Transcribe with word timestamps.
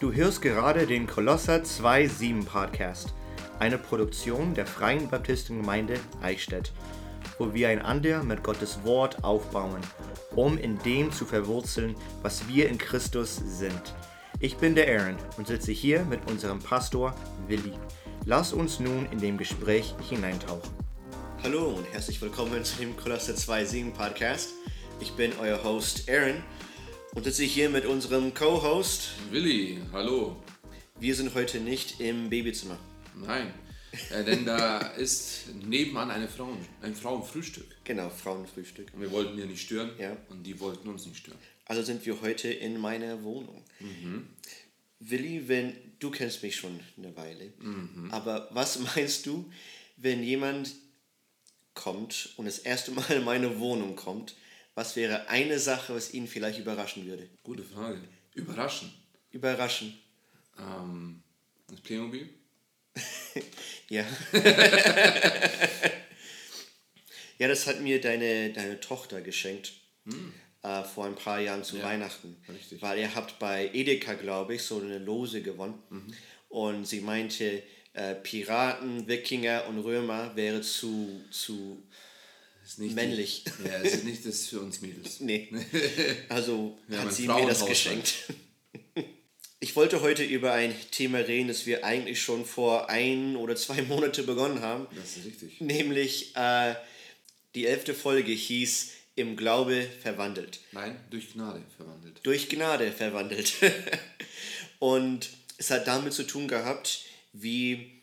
Du 0.00 0.14
hörst 0.14 0.40
gerade 0.40 0.86
den 0.86 1.06
Kolosser 1.06 1.56
2.7 1.56 2.46
Podcast, 2.46 3.12
eine 3.58 3.76
Produktion 3.76 4.54
der 4.54 4.66
Freien 4.66 5.10
Baptistengemeinde 5.10 6.00
Eichstätt, 6.22 6.72
wo 7.38 7.52
wir 7.52 7.68
einander 7.68 8.22
mit 8.22 8.42
Gottes 8.42 8.82
Wort 8.82 9.22
aufbauen, 9.22 9.82
um 10.34 10.56
in 10.56 10.78
dem 10.84 11.12
zu 11.12 11.26
verwurzeln, 11.26 11.96
was 12.22 12.48
wir 12.48 12.70
in 12.70 12.78
Christus 12.78 13.42
sind. 13.44 13.94
Ich 14.38 14.56
bin 14.56 14.74
der 14.74 14.88
Aaron 14.88 15.16
und 15.36 15.48
sitze 15.48 15.72
hier 15.72 16.02
mit 16.06 16.20
unserem 16.30 16.60
Pastor 16.60 17.14
Willi. 17.46 17.74
Lass 18.24 18.54
uns 18.54 18.80
nun 18.80 19.06
in 19.12 19.18
dem 19.18 19.36
Gespräch 19.36 19.94
hineintauchen. 20.08 20.70
Hallo 21.42 21.74
und 21.76 21.86
herzlich 21.92 22.22
willkommen 22.22 22.64
zu 22.64 22.78
dem 22.78 22.96
Kolosser 22.96 23.34
2.7 23.34 23.90
Podcast. 23.90 24.54
Ich 24.98 25.12
bin 25.12 25.34
euer 25.42 25.62
Host 25.62 26.08
Aaron 26.08 26.42
und 27.14 27.24
sitze 27.24 27.44
hier 27.44 27.68
mit 27.70 27.86
unserem 27.86 28.34
Co-Host 28.34 29.10
Willi. 29.30 29.78
Hallo. 29.92 30.36
Wir 30.98 31.14
sind 31.14 31.34
heute 31.34 31.58
nicht 31.60 32.00
im 32.00 32.28
Babyzimmer. 32.30 32.78
Nein, 33.16 33.52
äh, 34.10 34.24
denn 34.24 34.44
da 34.44 34.78
ist 34.96 35.46
nebenan 35.62 36.10
eine 36.10 36.28
Frau, 36.28 36.48
ein 36.82 36.94
Frauenfrühstück. 36.94 37.66
Genau, 37.84 38.10
Frauenfrühstück. 38.10 38.92
Und 38.94 39.00
wir 39.00 39.10
wollten 39.10 39.38
ihr 39.38 39.46
nicht 39.46 39.62
stören 39.62 39.90
Ja. 39.98 40.16
und 40.28 40.42
die 40.44 40.58
wollten 40.60 40.88
uns 40.88 41.06
nicht 41.06 41.18
stören. 41.18 41.38
Also 41.66 41.82
sind 41.82 42.04
wir 42.04 42.20
heute 42.20 42.48
in 42.52 42.78
meiner 42.80 43.22
Wohnung. 43.22 43.64
Willi, 44.98 45.48
wenn 45.48 45.74
du 45.98 46.10
kennst 46.10 46.42
mich 46.42 46.56
schon 46.56 46.78
eine 46.98 47.16
Weile, 47.16 47.52
aber 48.10 48.48
was 48.52 48.78
meinst 48.94 49.26
du, 49.26 49.50
wenn 49.96 50.22
jemand 50.22 50.72
kommt 51.74 52.30
und 52.36 52.44
das 52.46 52.58
erste 52.58 52.90
Mal 52.90 53.08
in 53.10 53.24
meine 53.24 53.58
Wohnung 53.60 53.96
kommt, 53.96 54.34
was 54.80 54.96
wäre 54.96 55.28
eine 55.28 55.58
Sache, 55.58 55.94
was 55.94 56.14
ihn 56.14 56.26
vielleicht 56.26 56.58
überraschen 56.58 57.04
würde? 57.04 57.28
Gute 57.42 57.62
Frage. 57.62 58.00
Überraschen. 58.32 58.90
Überraschen. 59.30 60.00
Ähm, 60.58 61.22
das 61.68 61.80
Playmobil? 61.82 62.30
Ja. 63.90 64.06
ja, 67.38 67.48
das 67.48 67.66
hat 67.66 67.80
mir 67.80 68.00
deine, 68.00 68.52
deine 68.52 68.78
Tochter 68.78 69.20
geschenkt. 69.20 69.72
Äh, 70.62 70.84
vor 70.84 71.06
ein 71.06 71.16
paar 71.16 71.40
Jahren 71.40 71.64
zu 71.64 71.76
Ja, 71.78 71.82
Weihnachten. 71.84 72.36
richtig. 72.48 72.80
Weil 72.80 73.00
ihr 73.00 73.12
habt 73.14 73.38
bei 73.40 73.68
Edeka, 73.74 74.14
glaube 74.14 74.54
ich, 74.54 74.62
so 74.62 74.80
eine 74.80 74.98
Lose 74.98 75.42
gewonnen. 75.42 75.82
Und 76.48 76.86
sie 76.86 77.00
meinte, 77.00 77.64
äh, 77.94 78.14
Piraten, 78.14 79.08
Wikinger 79.08 79.66
und 79.68 79.80
Römer 79.80 80.36
wäre 80.36 80.60
zu, 80.60 81.20
zu 81.32 81.82
Männlich. 82.78 83.44
Die, 83.44 83.68
ja, 83.68 83.78
es 83.78 83.94
ist 83.94 84.04
nicht 84.04 84.24
das 84.26 84.46
für 84.46 84.60
uns 84.60 84.80
Mädels. 84.80 85.20
Nee. 85.20 85.48
Also 86.28 86.78
hat 86.90 87.12
sie 87.12 87.26
mir 87.26 87.46
das 87.46 87.64
geschenkt. 87.66 88.14
Ich 89.62 89.76
wollte 89.76 90.00
heute 90.00 90.24
über 90.24 90.54
ein 90.54 90.74
Thema 90.90 91.18
reden, 91.18 91.48
das 91.48 91.66
wir 91.66 91.84
eigentlich 91.84 92.22
schon 92.22 92.46
vor 92.46 92.88
ein 92.88 93.36
oder 93.36 93.56
zwei 93.56 93.82
Monate 93.82 94.22
begonnen 94.22 94.62
haben. 94.62 94.86
Das 94.96 95.18
ist 95.18 95.26
richtig. 95.26 95.60
Nämlich 95.60 96.34
äh, 96.34 96.74
die 97.54 97.66
elfte 97.66 97.92
Folge 97.92 98.32
hieß 98.32 98.92
Im 99.16 99.36
Glaube 99.36 99.86
verwandelt. 100.00 100.60
Nein, 100.72 100.98
durch 101.10 101.34
Gnade 101.34 101.62
verwandelt. 101.76 102.20
Durch 102.22 102.48
Gnade 102.48 102.90
verwandelt. 102.90 103.52
Und 104.78 105.28
es 105.58 105.70
hat 105.70 105.86
damit 105.86 106.14
zu 106.14 106.22
tun 106.22 106.48
gehabt, 106.48 107.04
wie, 107.34 108.00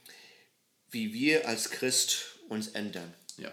wie 0.91 1.11
wir 1.11 1.47
als 1.47 1.71
Christ 1.71 2.37
uns 2.49 2.67
ändern. 2.67 3.11
Ja. 3.37 3.51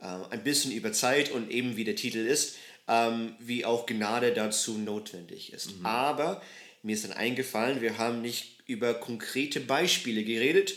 Ähm, 0.00 0.24
ein 0.30 0.44
bisschen 0.44 0.72
über 0.72 0.92
Zeit 0.92 1.30
und 1.30 1.50
eben 1.50 1.76
wie 1.76 1.84
der 1.84 1.96
Titel 1.96 2.18
ist, 2.18 2.56
ähm, 2.86 3.34
wie 3.38 3.64
auch 3.64 3.86
Gnade 3.86 4.32
dazu 4.32 4.78
notwendig 4.78 5.52
ist. 5.52 5.70
Aber 5.82 6.42
mir 6.82 6.94
ist 6.94 7.04
dann 7.04 7.12
eingefallen, 7.12 7.80
wir 7.80 7.98
haben 7.98 8.22
nicht 8.22 8.58
über 8.66 8.94
konkrete 8.94 9.60
Beispiele 9.60 10.24
geredet, 10.24 10.74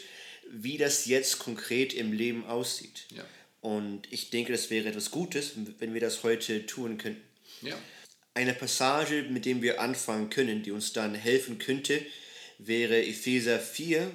wie 0.50 0.78
das 0.78 1.06
jetzt 1.06 1.40
konkret 1.40 1.94
im 1.94 2.12
Leben 2.12 2.46
aussieht. 2.46 3.06
Ja. 3.16 3.24
Und 3.62 4.12
ich 4.12 4.32
denke, 4.32 4.52
das 4.52 4.70
wäre 4.70 4.90
etwas 4.90 5.12
Gutes, 5.12 5.54
wenn 5.80 5.94
wir 5.94 6.02
das 6.02 6.24
heute 6.24 6.66
tun 6.66 6.98
könnten. 6.98 7.22
Ja. 7.62 7.78
Eine 8.34 8.54
Passage, 8.54 9.24
mit 9.30 9.46
dem 9.46 9.62
wir 9.62 9.82
anfangen 9.82 10.30
können, 10.30 10.64
die 10.64 10.72
uns 10.72 10.94
dann 10.94 11.16
helfen 11.16 11.60
könnte, 11.60 12.04
wäre 12.58 13.06
Epheser 13.06 13.60
4, 13.60 14.10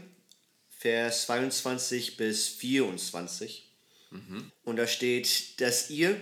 Vers 0.78 1.26
22 1.26 2.16
bis 2.16 2.48
24. 2.48 3.66
Und 4.65 4.77
da 4.77 4.87
steht, 4.87 5.61
dass 5.61 5.91
ihr, 5.91 6.21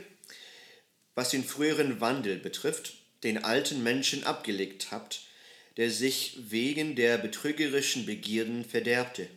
was 1.14 1.30
den 1.30 1.44
früheren 1.44 2.00
Wandel 2.00 2.36
betrifft, 2.38 2.94
den 3.22 3.44
alten 3.44 3.82
Menschen 3.82 4.24
abgelegt 4.24 4.88
habt, 4.90 5.22
der 5.76 5.90
sich 5.90 6.36
wegen 6.50 6.94
der 6.94 7.18
betrügerischen 7.18 8.06
Begierden 8.06 8.64
verderbte. 8.64 9.28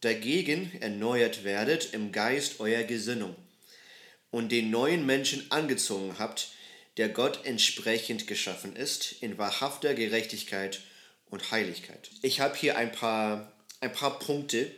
Dagegen 0.00 0.72
erneuert 0.80 1.44
werdet 1.44 1.92
im 1.92 2.12
Geist 2.12 2.60
eurer 2.60 2.84
Gesinnung 2.84 3.36
und 4.30 4.50
den 4.50 4.70
neuen 4.70 5.04
Menschen 5.04 5.50
angezogen 5.50 6.16
habt, 6.18 6.52
der 6.96 7.08
Gott 7.08 7.44
entsprechend 7.44 8.26
geschaffen 8.26 8.76
ist, 8.76 9.16
in 9.20 9.38
wahrhafter 9.38 9.94
Gerechtigkeit 9.94 10.80
und 11.26 11.50
Heiligkeit. 11.50 12.10
Ich 12.22 12.40
habe 12.40 12.56
hier 12.56 12.76
ein 12.76 12.92
paar, 12.92 13.52
ein 13.80 13.92
paar 13.92 14.18
Punkte, 14.18 14.70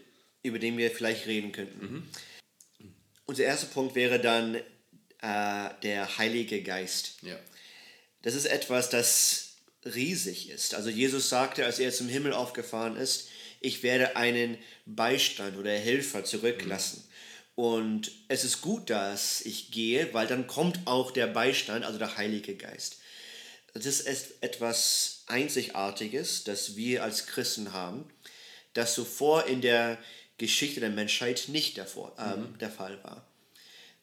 über 0.42 0.58
die 0.58 0.76
wir 0.76 0.90
vielleicht 0.90 1.26
reden 1.26 1.52
könnten. 1.52 2.08
Unser 3.26 3.44
erster 3.44 3.66
Punkt 3.68 3.94
wäre 3.94 4.18
dann 4.20 4.56
äh, 4.56 5.70
der 5.82 6.18
Heilige 6.18 6.62
Geist. 6.62 7.16
Ja. 7.22 7.38
Das 8.22 8.34
ist 8.34 8.46
etwas, 8.46 8.90
das 8.90 9.48
riesig 9.84 10.50
ist. 10.50 10.74
Also 10.74 10.90
Jesus 10.90 11.28
sagte, 11.28 11.64
als 11.64 11.78
er 11.78 11.92
zum 11.92 12.08
Himmel 12.08 12.32
aufgefahren 12.32 12.96
ist, 12.96 13.28
ich 13.60 13.82
werde 13.82 14.16
einen 14.16 14.58
Beistand 14.86 15.56
oder 15.56 15.70
Helfer 15.72 16.24
zurücklassen. 16.24 17.04
Und 17.54 18.10
es 18.28 18.44
ist 18.44 18.60
gut, 18.60 18.90
dass 18.90 19.40
ich 19.42 19.70
gehe, 19.70 20.12
weil 20.14 20.26
dann 20.26 20.46
kommt 20.46 20.80
auch 20.86 21.10
der 21.10 21.26
Beistand, 21.26 21.84
also 21.84 21.98
der 21.98 22.16
Heilige 22.16 22.56
Geist. 22.56 22.96
Das 23.74 23.86
ist 23.86 24.06
et- 24.06 24.34
etwas 24.40 25.22
Einzigartiges, 25.26 26.44
das 26.44 26.76
wir 26.76 27.02
als 27.02 27.26
Christen 27.26 27.72
haben, 27.72 28.08
das 28.74 28.94
zuvor 28.94 29.46
in 29.46 29.60
der 29.60 29.98
Geschichte 30.42 30.80
der 30.80 30.90
Menschheit 30.90 31.44
nicht 31.46 31.78
davor, 31.78 32.16
ähm, 32.18 32.58
der 32.58 32.68
Fall 32.68 32.98
war. 33.04 33.24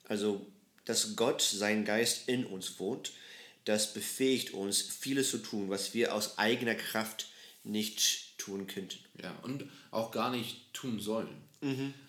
Also, 0.06 0.48
dass 0.86 1.18
Gott, 1.18 1.42
sein 1.42 1.84
Geist 1.84 2.30
in 2.30 2.46
uns 2.46 2.80
wohnt, 2.80 3.12
das 3.66 3.94
befähigt 3.94 4.54
uns, 4.54 4.82
vieles 4.82 5.32
zu 5.32 5.40
tun, 5.40 5.70
was 5.70 5.94
wir 5.94 6.16
aus 6.16 6.38
eigener 6.38 6.76
Kraft 6.76 7.28
nicht 7.66 8.38
tun 8.38 8.68
könnten. 8.68 9.00
Ja, 9.22 9.38
und 9.42 9.66
auch 9.92 10.12
gar 10.12 10.32
nicht 10.32 10.74
tun 10.74 11.02
sollen. 11.02 11.36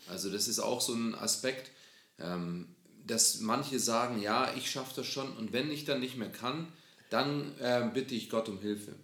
Also 0.07 0.31
das 0.31 0.47
ist 0.47 0.61
auch 0.61 0.81
so 0.81 0.95
ein 0.95 1.17
Aspekt, 1.17 1.73
ähm, 2.21 2.69
dass 3.05 3.41
manche 3.41 3.81
sagen, 3.81 4.23
ja, 4.23 4.55
ich 4.57 4.71
schaffe 4.71 4.93
das 4.95 5.09
schon 5.09 5.37
und 5.37 5.53
wenn 5.53 5.73
ich 5.73 5.85
dann 5.85 5.99
nicht 5.99 6.17
mehr 6.17 6.31
kann, 6.31 6.73
dann 7.09 7.59
äh, 7.59 7.91
bitte 7.93 8.15
ich 8.15 8.31
Gott 8.31 8.49
um 8.49 8.61
Hilfe. 8.61 8.95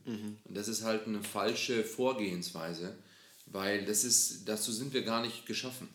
Und 0.45 0.57
das 0.57 0.69
ist 0.69 0.85
halt 0.85 1.09
eine 1.09 1.25
falsche 1.25 1.83
Vorgehensweise, 1.83 2.97
weil 3.47 3.85
das 3.85 4.05
ist, 4.05 4.49
dazu 4.49 4.73
sind 4.73 4.93
wir 4.93 5.03
gar 5.03 5.23
nicht 5.23 5.47
geschaffen. 5.47 5.89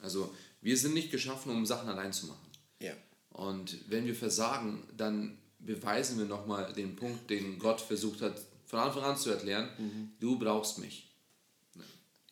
Also 0.00 0.34
wir 0.60 0.76
sind 0.76 0.94
nicht 0.94 1.10
geschaffen, 1.10 1.52
um 1.52 1.66
Sachen 1.66 1.88
allein 1.88 2.12
zu 2.12 2.26
machen. 2.26 2.46
Ja. 2.80 2.94
Und 3.30 3.78
wenn 3.88 4.06
wir 4.06 4.14
versagen, 4.14 4.82
dann 4.96 5.38
beweisen 5.58 6.18
wir 6.18 6.26
nochmal 6.26 6.72
den 6.72 6.96
Punkt, 6.96 7.30
den 7.30 7.58
Gott 7.58 7.80
versucht 7.80 8.22
hat, 8.22 8.40
von 8.66 8.78
Anfang 8.78 9.02
an 9.02 9.16
zu 9.16 9.30
erklären, 9.30 10.12
du 10.20 10.38
brauchst 10.38 10.78
mich. 10.78 11.08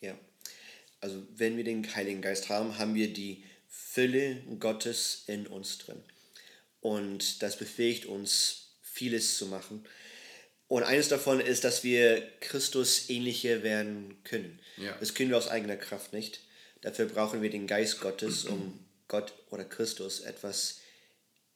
Ja. 0.00 0.16
Also 1.00 1.22
wenn 1.36 1.56
wir 1.56 1.64
den 1.64 1.94
Heiligen 1.94 2.22
Geist 2.22 2.48
haben, 2.48 2.78
haben 2.78 2.94
wir 2.94 3.12
die 3.12 3.44
Fülle 3.68 4.42
Gottes 4.58 5.24
in 5.26 5.46
uns 5.46 5.78
drin. 5.78 6.02
Und 6.80 7.42
das 7.42 7.58
befähigt 7.58 8.06
uns, 8.06 8.68
vieles 8.82 9.36
zu 9.36 9.46
machen. 9.46 9.84
Und 10.68 10.82
eines 10.82 11.08
davon 11.08 11.40
ist, 11.40 11.64
dass 11.64 11.82
wir 11.82 12.22
Christus 12.40 13.08
ähnlicher 13.08 13.62
werden 13.62 14.18
können. 14.22 14.60
Ja. 14.76 14.94
Das 15.00 15.14
können 15.14 15.30
wir 15.30 15.38
aus 15.38 15.48
eigener 15.48 15.76
Kraft 15.76 16.12
nicht. 16.12 16.40
Dafür 16.82 17.06
brauchen 17.06 17.42
wir 17.42 17.50
den 17.50 17.66
Geist 17.66 18.00
Gottes, 18.00 18.44
um 18.44 18.78
Gott 19.08 19.32
oder 19.50 19.64
Christus 19.64 20.20
etwas 20.20 20.80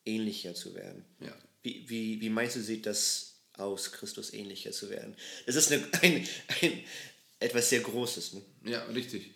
ähnlicher 0.06 0.54
zu 0.54 0.74
werden. 0.74 1.04
Ja. 1.20 1.36
Wie, 1.62 1.88
wie, 1.88 2.20
wie 2.20 2.30
meinst 2.30 2.56
du, 2.56 2.60
sieht 2.60 2.86
das 2.86 3.34
aus, 3.56 3.92
Christus 3.92 4.32
ähnlicher 4.32 4.72
zu 4.72 4.90
werden? 4.90 5.14
Das 5.46 5.56
ist 5.56 5.70
eine, 5.70 5.86
ein, 6.00 6.26
ein, 6.62 6.84
etwas 7.38 7.68
sehr 7.68 7.80
Großes. 7.80 8.32
Ne? 8.32 8.42
Ja, 8.64 8.82
richtig. 8.86 9.30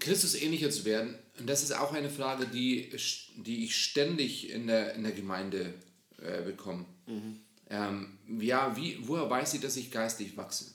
Christus 0.00 0.34
ähnlicher 0.34 0.70
zu 0.70 0.84
werden, 0.84 1.18
und 1.38 1.48
das 1.48 1.62
ist 1.62 1.72
auch 1.72 1.92
eine 1.92 2.10
Frage, 2.10 2.46
die, 2.46 2.90
die 3.36 3.64
ich 3.64 3.76
ständig 3.76 4.50
in 4.50 4.66
der, 4.66 4.94
in 4.94 5.04
der 5.04 5.12
Gemeinde 5.12 5.72
äh, 6.20 6.42
bekomme. 6.42 6.84
Ähm, 7.70 8.18
ja, 8.40 8.74
wie, 8.76 8.98
woher 9.06 9.28
weiß 9.28 9.54
ich, 9.54 9.60
dass 9.60 9.76
ich 9.76 9.90
geistig 9.90 10.36
wachse? 10.36 10.72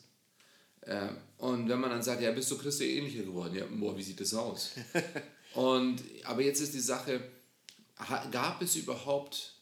Äh, 0.81 1.09
und 1.37 1.67
wenn 1.69 1.79
man 1.79 1.89
dann 1.89 2.03
sagt, 2.03 2.21
ja, 2.21 2.31
bist 2.31 2.51
du 2.51 2.57
Christus 2.57 2.85
ähnlicher 2.85 3.23
geworden? 3.23 3.55
Ja, 3.55 3.65
boah, 3.69 3.97
wie 3.97 4.03
sieht 4.03 4.19
das 4.19 4.33
aus? 4.33 4.71
und, 5.55 6.03
aber 6.23 6.41
jetzt 6.41 6.61
ist 6.61 6.73
die 6.73 6.79
Sache, 6.79 7.21
gab 8.31 8.61
es 8.61 8.75
überhaupt 8.75 9.55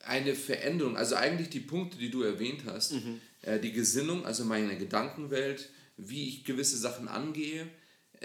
eine 0.00 0.34
Veränderung, 0.34 0.96
also 0.96 1.14
eigentlich 1.14 1.48
die 1.48 1.60
Punkte, 1.60 1.96
die 1.96 2.10
du 2.10 2.22
erwähnt 2.22 2.64
hast, 2.66 2.94
äh, 3.42 3.58
die 3.58 3.72
Gesinnung, 3.72 4.26
also 4.26 4.44
meine 4.44 4.76
Gedankenwelt, 4.76 5.70
wie 5.96 6.28
ich 6.28 6.44
gewisse 6.44 6.76
Sachen 6.76 7.08
angehe. 7.08 7.68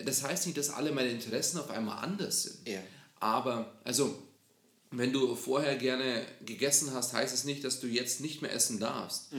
Das 0.04 0.24
heißt 0.24 0.46
nicht, 0.46 0.58
dass 0.58 0.70
alle 0.70 0.92
meine 0.92 1.10
Interessen 1.10 1.60
auf 1.60 1.70
einmal 1.70 2.04
anders 2.04 2.44
sind. 2.44 2.68
Ja. 2.68 2.80
Aber, 3.20 3.80
also, 3.84 4.29
wenn 4.92 5.14
du 5.14 5.36
vorher 5.36 5.76
gerne 5.76 6.26
gegessen 6.46 6.94
hast, 6.94 7.14
heißt 7.14 7.34
es 7.34 7.44
nicht, 7.44 7.64
dass 7.64 7.80
du 7.80 7.88
jetzt 7.88 8.22
nicht 8.22 8.42
mehr 8.42 8.54
essen 8.54 8.80
darfst. 8.80 9.32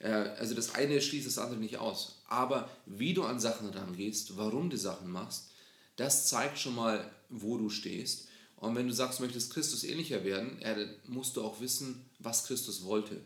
Äh, 0.00 0.08
also 0.08 0.54
das 0.54 0.74
eine 0.74 1.00
schließt 1.00 1.26
das 1.26 1.38
andere 1.38 1.58
nicht 1.58 1.78
aus. 1.78 2.22
Aber 2.28 2.70
wie 2.86 3.14
du 3.14 3.24
an 3.24 3.40
Sachen 3.40 3.70
rangehst, 3.70 4.36
warum 4.36 4.68
du 4.70 4.76
Sachen 4.76 5.10
machst, 5.10 5.50
das 5.96 6.28
zeigt 6.28 6.58
schon 6.58 6.74
mal, 6.74 7.10
wo 7.30 7.56
du 7.58 7.70
stehst. 7.70 8.28
Und 8.56 8.74
wenn 8.74 8.88
du 8.88 8.92
sagst, 8.92 9.18
du 9.18 9.22
möchtest 9.22 9.52
Christus 9.52 9.84
ähnlicher 9.84 10.24
werden, 10.24 10.58
ja, 10.60 10.74
dann 10.74 10.94
musst 11.06 11.36
du 11.36 11.42
auch 11.42 11.60
wissen, 11.60 12.04
was 12.18 12.44
Christus 12.44 12.84
wollte 12.84 13.20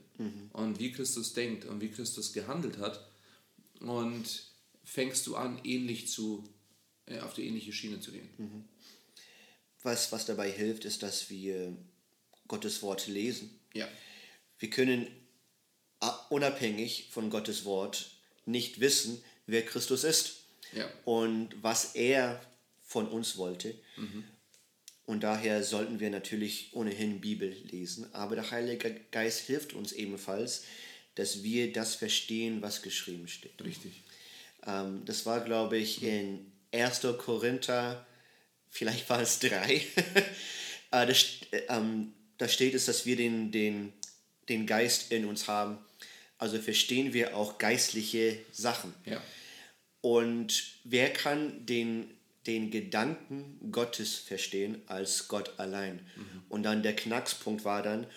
und 0.53 0.79
wie 0.79 0.93
Christus 0.93 1.33
denkt 1.33 1.65
und 1.65 1.81
wie 1.81 1.89
Christus 1.89 2.33
gehandelt 2.33 2.79
hat. 2.79 3.09
Und 3.81 4.45
fängst 4.85 5.27
du 5.27 5.37
an, 5.37 5.59
ähnlich 5.65 6.09
zu, 6.09 6.45
äh, 7.07 7.21
auf 7.21 7.35
die 7.35 7.47
ähnliche 7.47 7.73
Schiene 7.73 8.01
zu 8.01 8.13
gehen. 8.13 8.29
Was, 9.83 10.13
was 10.13 10.27
dabei 10.27 10.51
hilft, 10.51 10.85
ist, 10.85 11.03
dass 11.03 11.29
wir 11.31 11.77
Gottes 12.49 12.83
Wort 12.83 13.07
lesen. 13.09 13.59
Ja. 13.75 13.89
Wir 14.59 14.71
können 14.71 15.07
äh, 16.01 16.07
unabhängig 16.31 17.09
von 17.11 17.31
Gottes 17.31 17.65
Wort 17.65 18.11
nicht 18.47 18.81
wissen, 18.81 19.23
wer 19.47 19.65
Christus 19.65 20.05
ist 20.05 20.45
Ja. 20.73 20.89
und 21.05 21.51
was 21.63 21.95
er 21.95 22.41
von 22.85 23.09
uns 23.09 23.37
wollte. 23.39 23.75
Und 25.07 25.23
daher 25.23 25.65
sollten 25.65 25.99
wir 25.99 26.11
natürlich 26.11 26.71
ohnehin 26.75 27.21
Bibel 27.21 27.49
lesen. 27.71 28.13
Aber 28.15 28.35
der 28.37 28.51
Heilige 28.51 29.01
Geist 29.11 29.41
hilft 29.41 29.73
uns 29.73 29.93
ebenfalls, 29.93 30.65
dass 31.15 31.43
wir 31.43 31.73
das 31.73 31.95
verstehen, 31.95 32.63
was 32.63 32.83
geschrieben 32.83 33.29
steht. 33.29 33.61
Richtig. 33.65 34.03
Ähm, 34.67 35.05
das 35.07 35.25
war, 35.27 35.41
glaube 35.45 35.77
ich, 35.79 36.03
in 36.03 36.53
1. 36.73 37.01
Korinther, 37.19 38.07
vielleicht 38.73 39.09
war 39.09 39.21
es 39.21 39.39
3. 39.39 39.75
äh, 39.77 39.83
da, 40.91 41.03
st- 41.05 41.53
äh, 41.53 41.63
ähm, 41.69 42.13
da 42.39 42.49
steht 42.49 42.75
es, 42.75 42.87
dass 42.87 43.07
wir 43.07 43.15
den, 43.17 43.53
den, 43.53 43.93
den 44.49 44.67
Geist 44.67 45.13
in 45.13 45.27
uns 45.27 45.47
haben. 45.47 45.79
Also 46.39 46.59
verstehen 46.59 47.13
wir 47.13 47.37
auch 47.37 47.59
geistliche 47.59 48.37
Sachen. 48.51 48.93
Ja. 49.05 49.23
Und 50.01 50.65
wer 50.83 51.13
kann 51.13 51.65
den, 51.67 52.11
den 52.49 52.73
Gedanken 52.73 53.71
Gottes 53.71 54.17
verstehen 54.17 54.83
als 54.87 55.29
Gott 55.29 55.61
allein? 55.61 56.05
Und 56.49 56.65
dann 56.65 56.83
der 56.83 56.97
Knackspunkt 56.97 57.65
war 57.65 57.83
dann, 57.85 58.09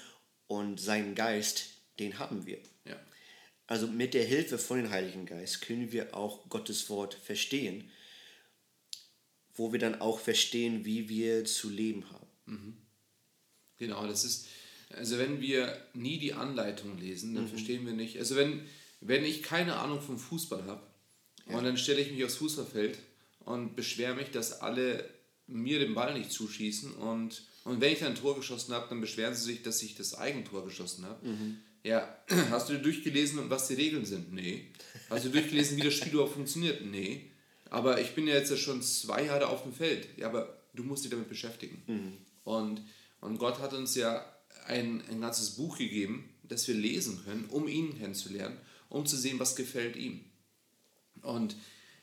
und 0.47 0.79
sein 0.79 1.13
Geist, 1.13 1.65
den 1.99 2.17
haben 2.17 2.47
wir. 2.47 2.57
Ja. 2.85 2.95
Also 3.67 3.87
mit 3.87 4.13
der 4.15 4.25
Hilfe 4.25 4.57
von 4.57 4.77
dem 4.77 4.89
Heiligen 4.89 5.25
Geist 5.27 5.61
können 5.61 5.91
wir 5.91 6.15
auch 6.15 6.49
Gottes 6.49 6.89
Wort 6.89 7.13
verstehen, 7.13 7.91
wo 9.55 9.71
wir 9.71 9.79
dann 9.79 10.01
auch 10.01 10.19
verstehen, 10.19 10.85
wie 10.85 11.09
wir 11.09 11.45
zu 11.45 11.69
leben 11.69 12.05
haben. 12.11 12.27
Genau, 13.77 14.05
das 14.05 14.23
ist, 14.23 14.47
also 14.89 15.17
wenn 15.17 15.41
wir 15.41 15.81
nie 15.93 16.19
die 16.19 16.33
Anleitung 16.33 16.97
lesen, 16.97 17.35
dann 17.35 17.47
verstehen 17.47 17.85
wir 17.85 17.93
nicht. 17.93 18.17
Also 18.19 18.35
wenn, 18.35 18.61
wenn 19.01 19.25
ich 19.25 19.43
keine 19.43 19.77
Ahnung 19.77 20.01
vom 20.01 20.17
Fußball 20.19 20.63
habe 20.65 20.83
und 21.47 21.63
dann 21.63 21.77
stelle 21.77 22.01
ich 22.01 22.11
mich 22.11 22.23
aufs 22.23 22.35
Fußballfeld 22.35 22.97
und 23.39 23.75
beschwere 23.75 24.15
mich, 24.15 24.31
dass 24.31 24.61
alle 24.61 25.09
mir 25.47 25.79
den 25.79 25.93
Ball 25.93 26.17
nicht 26.17 26.31
zuschießen 26.31 26.93
und, 26.93 27.43
und 27.65 27.81
wenn 27.81 27.93
ich 27.93 27.99
dann 27.99 28.09
ein 28.09 28.15
Tor 28.15 28.35
geschossen 28.35 28.73
habe, 28.73 28.87
dann 28.89 29.01
beschweren 29.01 29.35
sie 29.35 29.43
sich, 29.43 29.63
dass 29.63 29.81
ich 29.83 29.95
das 29.95 30.15
Eigentor 30.15 30.65
geschossen 30.65 31.05
habe. 31.05 31.25
Ja, 31.83 32.17
hast 32.49 32.69
du 32.69 32.73
dir 32.73 32.79
durchgelesen, 32.79 33.49
was 33.49 33.67
die 33.67 33.75
Regeln 33.75 34.05
sind? 34.05 34.33
Nee. 34.33 34.71
Hast 35.09 35.25
du 35.25 35.29
durchgelesen, 35.29 35.77
wie 35.77 35.81
das 35.81 35.93
Spiel 35.93 36.13
überhaupt 36.13 36.33
funktioniert? 36.33 36.83
Nee. 36.83 37.31
Aber 37.69 37.99
ich 37.99 38.13
bin 38.15 38.27
ja 38.27 38.35
jetzt 38.35 38.57
schon 38.59 38.81
zwei 38.81 39.25
Jahre 39.25 39.47
auf 39.47 39.63
dem 39.63 39.73
Feld. 39.73 40.07
Ja, 40.17 40.27
aber 40.27 40.61
du 40.73 40.83
musst 40.83 41.03
dich 41.03 41.11
damit 41.11 41.29
beschäftigen. 41.29 41.81
Und, 42.43 42.81
und 43.21 43.37
Gott 43.37 43.59
hat 43.59 43.73
uns 43.73 43.95
ja 43.95 44.25
ein, 44.67 45.03
ein 45.09 45.21
ganzes 45.21 45.51
Buch 45.51 45.77
gegeben, 45.77 46.29
das 46.43 46.67
wir 46.67 46.75
lesen 46.75 47.21
können, 47.25 47.45
um 47.49 47.67
ihn 47.67 47.97
kennenzulernen, 47.97 48.57
um 48.89 49.05
zu 49.05 49.17
sehen, 49.17 49.39
was 49.39 49.55
gefällt 49.55 49.95
ihm. 49.95 50.21
Und 51.21 51.55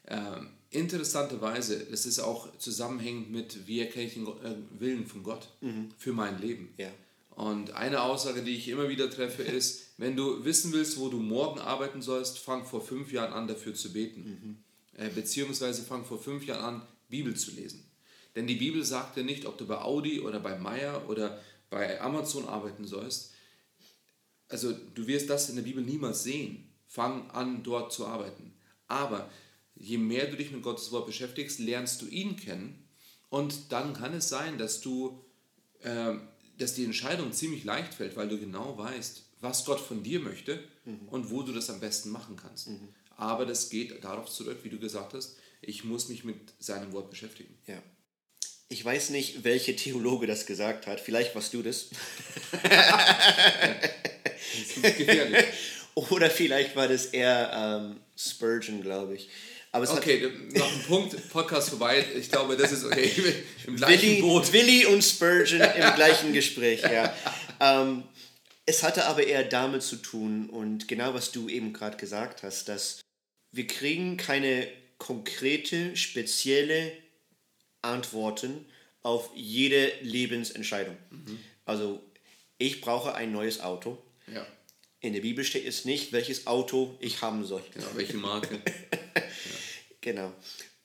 ähm, 0.08 0.48
interessanterweise, 0.70 1.86
das 1.90 2.06
ist 2.06 2.18
auch 2.18 2.56
zusammenhängend 2.58 3.30
mit, 3.30 3.66
wie 3.66 3.80
erkenne 3.80 4.06
ich 4.06 4.14
den 4.14 4.26
äh, 4.26 4.56
Willen 4.78 5.06
von 5.06 5.22
Gott 5.22 5.48
für 5.96 6.12
mein 6.12 6.40
Leben. 6.40 6.74
Ja. 6.76 6.90
Und 7.30 7.72
eine 7.72 8.02
Aussage, 8.02 8.42
die 8.42 8.56
ich 8.56 8.68
immer 8.68 8.88
wieder 8.88 9.08
treffe, 9.08 9.42
ist, 9.42 9.92
wenn 9.96 10.16
du 10.16 10.44
wissen 10.44 10.72
willst, 10.72 10.98
wo 10.98 11.08
du 11.08 11.18
morgen 11.18 11.60
arbeiten 11.60 12.02
sollst, 12.02 12.38
fang 12.38 12.66
vor 12.66 12.84
fünf 12.84 13.12
Jahren 13.12 13.32
an, 13.32 13.46
dafür 13.46 13.74
zu 13.74 13.92
beten. 13.92 14.64
Äh, 14.96 15.08
beziehungsweise 15.08 15.82
fang 15.82 16.04
vor 16.04 16.18
fünf 16.18 16.44
Jahren 16.46 16.76
an, 16.76 16.82
Bibel 17.08 17.36
zu 17.36 17.50
lesen. 17.52 17.84
Denn 18.34 18.46
die 18.46 18.54
Bibel 18.54 18.84
sagt 18.84 19.16
dir 19.16 19.24
nicht, 19.24 19.46
ob 19.46 19.58
du 19.58 19.66
bei 19.66 19.80
Audi 19.80 20.20
oder 20.20 20.40
bei 20.40 20.58
Meyer 20.58 21.08
oder 21.08 21.40
bei 21.70 22.00
Amazon 22.00 22.48
arbeiten 22.48 22.86
sollst. 22.86 23.32
Also 24.48 24.72
du 24.72 25.06
wirst 25.06 25.30
das 25.30 25.48
in 25.48 25.56
der 25.56 25.62
Bibel 25.62 25.82
niemals 25.82 26.22
sehen. 26.22 26.70
Fang 26.86 27.30
an, 27.30 27.62
dort 27.62 27.92
zu 27.92 28.06
arbeiten. 28.06 28.54
Aber 28.86 29.30
je 29.74 29.98
mehr 29.98 30.26
du 30.26 30.36
dich 30.36 30.50
mit 30.50 30.62
Gottes 30.62 30.92
Wort 30.92 31.06
beschäftigst, 31.06 31.58
lernst 31.58 32.02
du 32.02 32.06
ihn 32.06 32.36
kennen. 32.36 32.86
Und 33.30 33.72
dann 33.72 33.94
kann 33.94 34.12
es 34.12 34.28
sein, 34.28 34.58
dass 34.58 34.80
du 34.80 35.22
ähm, 35.82 36.28
dass 36.58 36.74
die 36.74 36.84
Entscheidung 36.84 37.32
ziemlich 37.32 37.64
leicht 37.64 37.94
fällt, 37.94 38.16
weil 38.16 38.28
du 38.28 38.38
genau 38.38 38.76
weißt, 38.78 39.24
was 39.40 39.64
Gott 39.64 39.80
von 39.80 40.02
dir 40.02 40.20
möchte 40.20 40.62
und 41.10 41.30
wo 41.30 41.42
du 41.42 41.52
das 41.52 41.70
am 41.70 41.80
besten 41.80 42.10
machen 42.10 42.36
kannst. 42.36 42.68
Aber 43.16 43.46
das 43.46 43.70
geht 43.70 44.04
darauf 44.04 44.30
zurück, 44.30 44.58
wie 44.62 44.68
du 44.68 44.78
gesagt 44.78 45.14
hast, 45.14 45.36
ich 45.60 45.84
muss 45.84 46.08
mich 46.08 46.24
mit 46.24 46.36
seinem 46.58 46.92
Wort 46.92 47.10
beschäftigen. 47.10 47.56
Ja. 47.66 47.80
Ich 48.68 48.84
weiß 48.84 49.10
nicht, 49.10 49.44
welcher 49.44 49.76
Theologe 49.76 50.26
das 50.26 50.46
gesagt 50.46 50.86
hat. 50.86 51.00
Vielleicht 51.00 51.34
warst 51.34 51.52
du 51.54 51.62
das. 51.62 51.90
Das 54.52 54.76
ist 54.76 54.98
gefährlich. 54.98 55.44
Oder 55.94 56.30
vielleicht 56.30 56.74
war 56.74 56.88
das 56.88 57.06
eher 57.06 57.50
ähm, 57.54 58.00
Spurgeon, 58.16 58.82
glaube 58.82 59.16
ich. 59.16 59.28
Aber 59.72 59.84
es 59.84 59.90
Okay, 59.90 60.30
noch 60.54 60.70
ein 60.70 60.82
Punkt, 60.82 61.30
Podcast 61.30 61.70
vorbei. 61.70 62.04
Ich 62.18 62.30
glaube, 62.30 62.56
das 62.56 62.72
ist 62.72 62.84
okay. 62.84 63.10
Im 63.66 63.74
hat 63.74 63.88
gleichen 63.88 64.02
Willi, 64.02 64.20
Boot. 64.20 64.52
Willi 64.52 64.86
und 64.86 65.02
Spurgeon 65.02 65.62
im 65.62 65.94
gleichen 65.94 66.32
Gespräch, 66.32 66.82
ja. 66.82 67.14
Ähm, 67.64 68.02
es 68.66 68.82
hatte 68.82 69.06
aber 69.06 69.26
eher 69.26 69.44
damit 69.44 69.82
zu 69.82 69.96
tun 69.96 70.48
und 70.50 70.88
genau 70.88 71.14
was 71.14 71.32
du 71.32 71.48
eben 71.48 71.72
gerade 71.72 71.96
gesagt 71.96 72.42
hast, 72.42 72.68
dass 72.68 73.00
wir 73.50 73.66
kriegen 73.66 74.16
keine 74.16 74.66
konkrete, 74.98 75.96
spezielle 75.96 76.92
Antworten 77.82 78.64
auf 79.02 79.30
jede 79.34 79.92
Lebensentscheidung. 80.02 80.96
Also 81.64 82.02
ich 82.58 82.80
brauche 82.80 83.14
ein 83.14 83.32
neues 83.32 83.60
Auto. 83.60 83.98
Ja, 84.32 84.46
In 85.00 85.12
der 85.12 85.20
Bibel 85.22 85.44
steht 85.44 85.66
es 85.66 85.84
nicht, 85.84 86.12
welches 86.12 86.46
Auto 86.46 86.96
ich 87.00 87.20
haben 87.20 87.44
soll. 87.44 87.62
genau, 87.74 87.88
welche 87.94 88.16
Marke. 88.16 88.60
Genau. 90.00 90.32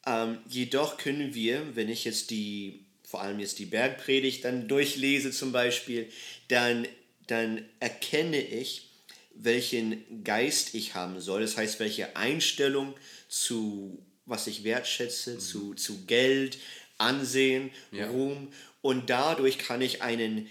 Ähm, 0.05 0.37
jedoch 0.47 0.97
können 0.97 1.33
wir, 1.33 1.75
wenn 1.75 1.89
ich 1.89 2.05
jetzt 2.05 2.29
die, 2.29 2.85
vor 3.03 3.21
allem 3.21 3.39
jetzt 3.39 3.57
die 3.57 3.65
Bergpredigt 3.65 4.45
dann 4.45 4.67
durchlese 4.67 5.31
zum 5.31 5.51
Beispiel, 5.51 6.11
dann, 6.49 6.87
dann 7.27 7.63
erkenne 7.79 8.41
ich, 8.41 8.89
welchen 9.35 10.23
Geist 10.23 10.73
ich 10.73 10.95
haben 10.95 11.19
soll. 11.21 11.41
Das 11.41 11.57
heißt, 11.57 11.79
welche 11.79 12.15
Einstellung 12.15 12.95
zu, 13.29 14.03
was 14.25 14.47
ich 14.47 14.63
wertschätze, 14.63 15.37
zu, 15.37 15.73
zu 15.75 16.05
Geld, 16.05 16.57
Ansehen, 16.97 17.69
Ja. 17.91 18.09
Ruhm. 18.09 18.51
Und 18.81 19.09
dadurch 19.09 19.59
kann 19.59 19.81
ich 19.81 20.01
einen, 20.01 20.49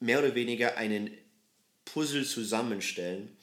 mehr 0.00 0.20
oder 0.20 0.34
weniger 0.34 0.76
einen 0.76 1.10
Puzzle 1.84 2.24
zusammenstellen, 2.24 3.36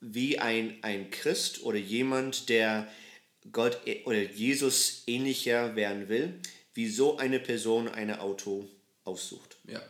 wie 0.00 0.38
ein, 0.38 0.78
ein 0.82 1.10
Christ 1.10 1.62
oder 1.62 1.78
jemand, 1.78 2.48
der 2.48 2.88
Gott 3.52 3.78
ä- 3.86 4.04
oder 4.04 4.22
Jesus 4.22 5.02
ähnlicher 5.06 5.74
werden 5.76 6.08
will, 6.08 6.40
wie 6.74 6.88
so 6.88 7.18
eine 7.18 7.40
Person 7.40 7.88
ein 7.88 8.14
Auto 8.16 8.68
aussucht. 9.04 9.56
Ja. 9.66 9.82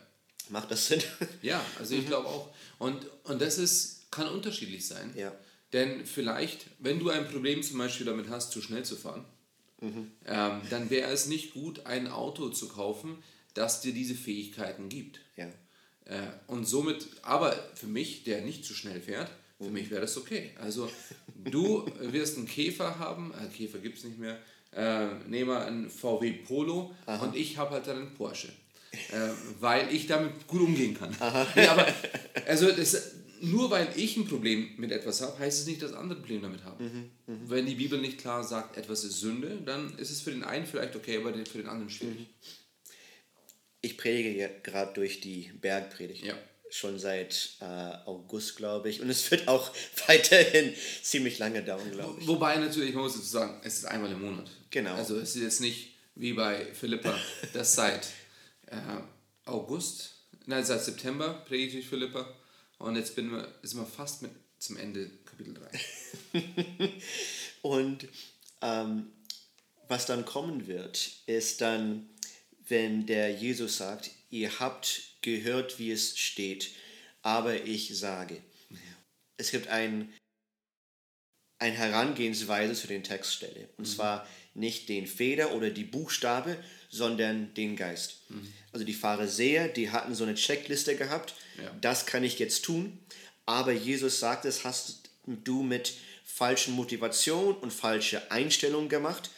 Macht 0.51 0.69
das 0.69 0.87
Sinn? 0.87 1.01
Ja, 1.41 1.63
also 1.79 1.95
ich 1.95 2.05
glaube 2.05 2.27
auch. 2.27 2.49
Und, 2.77 3.07
und 3.23 3.41
das 3.41 3.57
ist, 3.57 4.11
kann 4.11 4.27
unterschiedlich 4.27 4.85
sein. 4.85 5.13
Ja. 5.15 5.33
Denn 5.73 6.05
vielleicht, 6.05 6.65
wenn 6.79 6.99
du 6.99 7.09
ein 7.09 7.27
Problem 7.27 7.63
zum 7.63 7.77
Beispiel 7.77 8.05
damit 8.05 8.29
hast, 8.29 8.51
zu 8.51 8.61
schnell 8.61 8.83
zu 8.83 8.97
fahren, 8.97 9.25
ähm, 9.81 10.61
dann 10.69 10.89
wäre 10.89 11.09
es 11.11 11.25
nicht 11.27 11.53
gut, 11.53 11.85
ein 11.85 12.07
Auto 12.07 12.49
zu 12.49 12.67
kaufen, 12.67 13.17
das 13.53 13.81
dir 13.81 13.93
diese 13.93 14.13
Fähigkeiten 14.13 14.89
gibt. 14.89 15.19
ja. 15.37 15.47
Äh, 16.05 16.27
und 16.47 16.65
somit, 16.65 17.07
aber 17.21 17.53
für 17.75 17.87
mich, 17.87 18.23
der 18.23 18.41
nicht 18.41 18.65
zu 18.65 18.73
schnell 18.73 18.99
fährt, 18.99 19.31
für 19.59 19.69
mich 19.69 19.91
wäre 19.91 20.01
das 20.01 20.17
okay. 20.17 20.51
Also 20.59 20.89
du 21.35 21.85
wirst 21.99 22.37
einen 22.37 22.47
Käfer 22.47 22.97
haben, 22.97 23.31
äh, 23.33 23.47
Käfer 23.55 23.77
gibt 23.77 23.99
es 23.99 24.03
nicht 24.03 24.17
mehr, 24.17 24.39
äh, 24.71 25.13
nehmen 25.27 25.51
wir 25.51 25.65
einen 25.65 25.89
VW 25.89 26.31
Polo 26.31 26.95
und 27.21 27.35
ich 27.35 27.57
habe 27.57 27.71
halt 27.71 27.87
dann 27.87 27.97
einen 27.97 28.13
Porsche. 28.15 28.49
Äh, 28.91 29.29
weil 29.59 29.93
ich 29.93 30.07
damit 30.07 30.47
gut 30.47 30.61
umgehen 30.61 30.97
kann. 30.97 31.15
Nee, 31.55 31.67
aber 31.67 31.87
also 32.45 32.69
das, 32.71 33.13
nur 33.41 33.71
weil 33.71 33.87
ich 33.95 34.17
ein 34.17 34.27
Problem 34.27 34.69
mit 34.77 34.91
etwas 34.91 35.21
habe, 35.21 35.39
heißt 35.39 35.61
es 35.61 35.65
nicht, 35.65 35.81
dass 35.81 35.93
andere 35.93 36.19
ein 36.19 36.21
Problem 36.21 36.41
damit 36.41 36.63
haben. 36.63 37.11
Mhm, 37.25 37.49
Wenn 37.49 37.65
die 37.65 37.75
Bibel 37.75 37.99
nicht 37.99 38.17
klar 38.17 38.43
sagt, 38.43 38.77
etwas 38.77 39.03
ist 39.03 39.19
Sünde, 39.19 39.59
dann 39.65 39.97
ist 39.97 40.11
es 40.11 40.21
für 40.21 40.31
den 40.31 40.43
einen 40.43 40.65
vielleicht 40.65 40.95
okay, 40.95 41.17
aber 41.17 41.33
für 41.45 41.57
den 41.57 41.67
anderen 41.67 41.89
schwierig. 41.89 42.19
Mhm. 42.19 42.25
Ich 43.81 43.97
predige 43.97 44.29
ja 44.37 44.47
gerade 44.61 44.93
durch 44.93 45.21
die 45.21 45.51
Bergpredigt. 45.59 46.23
Ja. 46.23 46.35
Schon 46.69 46.99
seit 46.99 47.57
äh, 47.59 47.65
August, 48.05 48.55
glaube 48.55 48.89
ich. 48.89 49.01
Und 49.01 49.09
es 49.09 49.29
wird 49.31 49.47
auch 49.47 49.71
weiterhin 50.07 50.73
ziemlich 51.01 51.39
lange 51.39 51.63
dauern, 51.63 51.91
glaube 51.91 52.21
ich. 52.21 52.27
Wobei 52.27 52.57
natürlich, 52.57 52.93
man 52.93 53.03
muss 53.03 53.13
dazu 53.13 53.25
sagen, 53.25 53.59
es 53.63 53.79
ist 53.79 53.85
einmal 53.85 54.11
im 54.11 54.21
Monat. 54.21 54.49
Genau. 54.69 54.93
Also 54.93 55.17
es 55.17 55.35
ist 55.35 55.41
jetzt 55.41 55.61
nicht 55.61 55.95
wie 56.15 56.33
bei 56.33 56.65
Philippa, 56.73 57.17
das 57.53 57.73
seit 57.73 58.07
äh, 58.71 59.01
August, 59.45 60.15
nein, 60.45 60.65
seit 60.65 60.83
September 60.83 61.33
predige 61.45 61.79
ich 61.79 61.87
Philippa 61.87 62.27
und 62.77 62.95
jetzt 62.95 63.15
bin 63.15 63.31
wir, 63.31 63.53
sind 63.61 63.79
wir 63.79 63.85
fast 63.85 64.21
mit 64.21 64.31
zum 64.57 64.77
Ende 64.77 65.09
Kapitel 65.25 65.55
3. 66.33 66.41
und 67.61 68.07
ähm, 68.61 69.11
was 69.87 70.05
dann 70.05 70.25
kommen 70.25 70.67
wird, 70.67 71.11
ist 71.25 71.61
dann, 71.61 72.09
wenn 72.67 73.05
der 73.05 73.33
Jesus 73.33 73.77
sagt, 73.77 74.11
ihr 74.29 74.59
habt 74.59 75.01
gehört, 75.21 75.79
wie 75.79 75.91
es 75.91 76.17
steht, 76.17 76.71
aber 77.21 77.65
ich 77.65 77.97
sage. 77.97 78.41
Es 79.37 79.51
gibt 79.51 79.67
ein, 79.67 80.13
eine 81.57 81.75
Herangehensweise 81.75 82.73
zu 82.73 82.87
den 82.87 83.03
Textstelle. 83.03 83.69
Und 83.77 83.87
mhm. 83.87 83.91
zwar 83.91 84.27
nicht 84.53 84.87
den 84.89 85.07
Feder 85.07 85.53
oder 85.53 85.71
die 85.71 85.83
Buchstabe, 85.83 86.63
sondern 86.91 87.53
den 87.53 87.75
Geist. 87.75 88.17
Mhm. 88.29 88.53
Also 88.71 88.85
die 88.85 88.93
Pharisäer, 88.93 89.69
die 89.69 89.89
hatten 89.89 90.13
so 90.13 90.25
eine 90.25 90.35
Checkliste 90.35 90.95
gehabt, 90.95 91.33
ja. 91.57 91.75
das 91.81 92.05
kann 92.05 92.23
ich 92.23 92.37
jetzt 92.37 92.63
tun, 92.63 92.99
aber 93.45 93.71
Jesus 93.71 94.19
sagt, 94.19 94.45
das 94.45 94.63
hast 94.65 95.09
du 95.25 95.63
mit 95.63 95.93
falschen 96.23 96.75
Motivation 96.75 97.55
und 97.55 97.73
falscher 97.73 98.31
Einstellung 98.31 98.89
gemacht. 98.89 99.29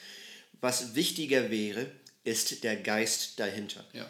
Was 0.61 0.95
wichtiger 0.95 1.49
wäre, 1.49 1.91
ist 2.23 2.63
der 2.63 2.75
Geist 2.75 3.39
dahinter. 3.39 3.85
Ja. 3.93 4.09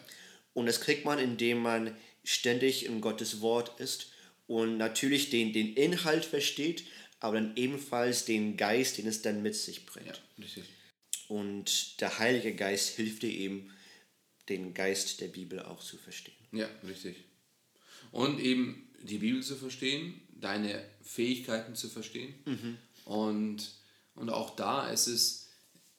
Und 0.54 0.66
das 0.66 0.82
kriegt 0.82 1.06
man, 1.06 1.20
indem 1.20 1.62
man 1.62 1.96
ständig 2.24 2.86
in 2.86 3.02
Gottes 3.02 3.42
Wort 3.42 3.80
ist 3.80 4.12
und 4.48 4.78
natürlich 4.78 5.30
den, 5.30 5.52
den 5.52 5.74
Inhalt 5.74 6.26
versteht, 6.26 6.86
aber 7.20 7.36
dann 7.36 7.56
ebenfalls 7.56 8.26
den 8.26 8.58
Geist, 8.58 8.98
den 8.98 9.08
es 9.08 9.22
dann 9.22 9.42
mit 9.42 9.56
sich 9.56 9.86
bringt. 9.86 10.08
Ja, 10.08 10.44
richtig. 10.44 10.66
Und 11.34 12.00
der 12.00 12.20
Heilige 12.20 12.54
Geist 12.54 12.90
hilft 12.90 13.24
dir 13.24 13.32
eben, 13.32 13.72
den 14.50 14.75
Geist 14.75 15.20
der 15.20 15.30
Bibel 15.30 15.60
auch 15.63 15.80
zu 15.84 15.98
verstehen. 15.98 16.36
Ja, 16.52 16.70
richtig. 16.88 17.16
Und 18.12 18.40
eben 18.40 18.88
die 19.02 19.18
Bibel 19.18 19.42
zu 19.42 19.56
verstehen, 19.56 20.22
deine 20.30 20.86
Fähigkeiten 21.02 21.74
zu 21.74 21.90
verstehen. 21.90 22.36
Mhm. 22.46 22.78
Und, 23.06 23.72
und 24.13 24.30
auch 24.30 24.56
da 24.56 24.92
ist 24.92 25.08
es, 25.08 25.50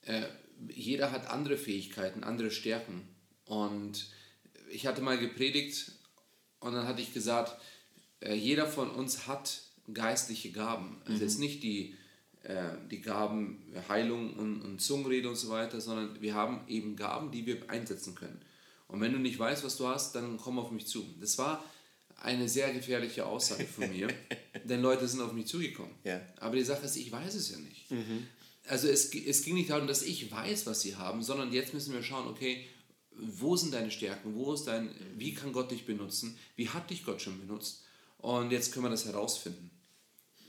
äh, 0.02 0.22
jeder 0.68 1.10
hat 1.10 1.26
andere 1.26 1.56
Fähigkeiten, 1.56 2.22
andere 2.22 2.52
Stärken. 2.52 3.02
Und 3.44 4.06
ich 4.70 4.86
hatte 4.86 5.02
mal 5.02 5.18
gepredigt 5.18 5.90
und 6.60 6.74
dann 6.74 6.86
hatte 6.86 7.02
ich 7.02 7.12
gesagt, 7.12 7.60
äh, 8.20 8.34
jeder 8.34 8.68
von 8.68 8.88
uns 8.88 9.26
hat 9.26 9.62
geistliche 9.92 10.52
Gaben. 10.52 11.02
Also 11.06 11.16
mhm. 11.16 11.22
jetzt 11.22 11.40
nicht 11.40 11.64
die 11.64 11.96
die 12.90 13.00
Gaben 13.00 13.62
Heilung 13.88 14.34
und, 14.34 14.62
und 14.62 14.80
Zungenrede 14.80 15.28
und 15.28 15.36
so 15.36 15.48
weiter, 15.48 15.80
sondern 15.80 16.20
wir 16.20 16.34
haben 16.34 16.60
eben 16.68 16.94
Gaben, 16.94 17.30
die 17.30 17.46
wir 17.46 17.70
einsetzen 17.70 18.14
können. 18.14 18.40
Und 18.86 19.00
wenn 19.00 19.12
du 19.12 19.18
nicht 19.18 19.38
weißt, 19.38 19.64
was 19.64 19.76
du 19.76 19.88
hast, 19.88 20.14
dann 20.14 20.36
komm 20.36 20.58
auf 20.58 20.70
mich 20.70 20.86
zu. 20.86 21.06
Das 21.20 21.38
war 21.38 21.64
eine 22.20 22.48
sehr 22.48 22.72
gefährliche 22.72 23.26
Aussage 23.26 23.64
von 23.64 23.88
mir, 23.88 24.08
denn 24.64 24.82
Leute 24.82 25.08
sind 25.08 25.20
auf 25.20 25.32
mich 25.32 25.46
zugekommen. 25.46 25.92
Ja. 26.04 26.20
Aber 26.38 26.56
die 26.56 26.64
Sache 26.64 26.84
ist, 26.84 26.96
ich 26.96 27.10
weiß 27.10 27.34
es 27.34 27.50
ja 27.50 27.58
nicht. 27.58 27.90
Mhm. 27.90 28.26
Also 28.66 28.88
es, 28.88 29.14
es 29.14 29.42
ging 29.42 29.54
nicht 29.54 29.70
darum, 29.70 29.86
dass 29.86 30.02
ich 30.02 30.30
weiß, 30.30 30.66
was 30.66 30.80
sie 30.80 30.96
haben, 30.96 31.22
sondern 31.22 31.52
jetzt 31.52 31.74
müssen 31.74 31.92
wir 31.92 32.02
schauen, 32.02 32.28
okay, 32.28 32.64
wo 33.16 33.56
sind 33.56 33.74
deine 33.74 33.90
Stärken, 33.90 34.34
wo 34.34 34.52
ist 34.52 34.64
dein, 34.64 34.90
wie 35.16 35.34
kann 35.34 35.52
Gott 35.52 35.70
dich 35.70 35.86
benutzen, 35.86 36.38
wie 36.56 36.68
hat 36.68 36.90
dich 36.90 37.04
Gott 37.04 37.20
schon 37.20 37.38
benutzt? 37.38 37.84
Und 38.18 38.52
jetzt 38.52 38.72
können 38.72 38.86
wir 38.86 38.90
das 38.90 39.04
herausfinden. 39.04 39.70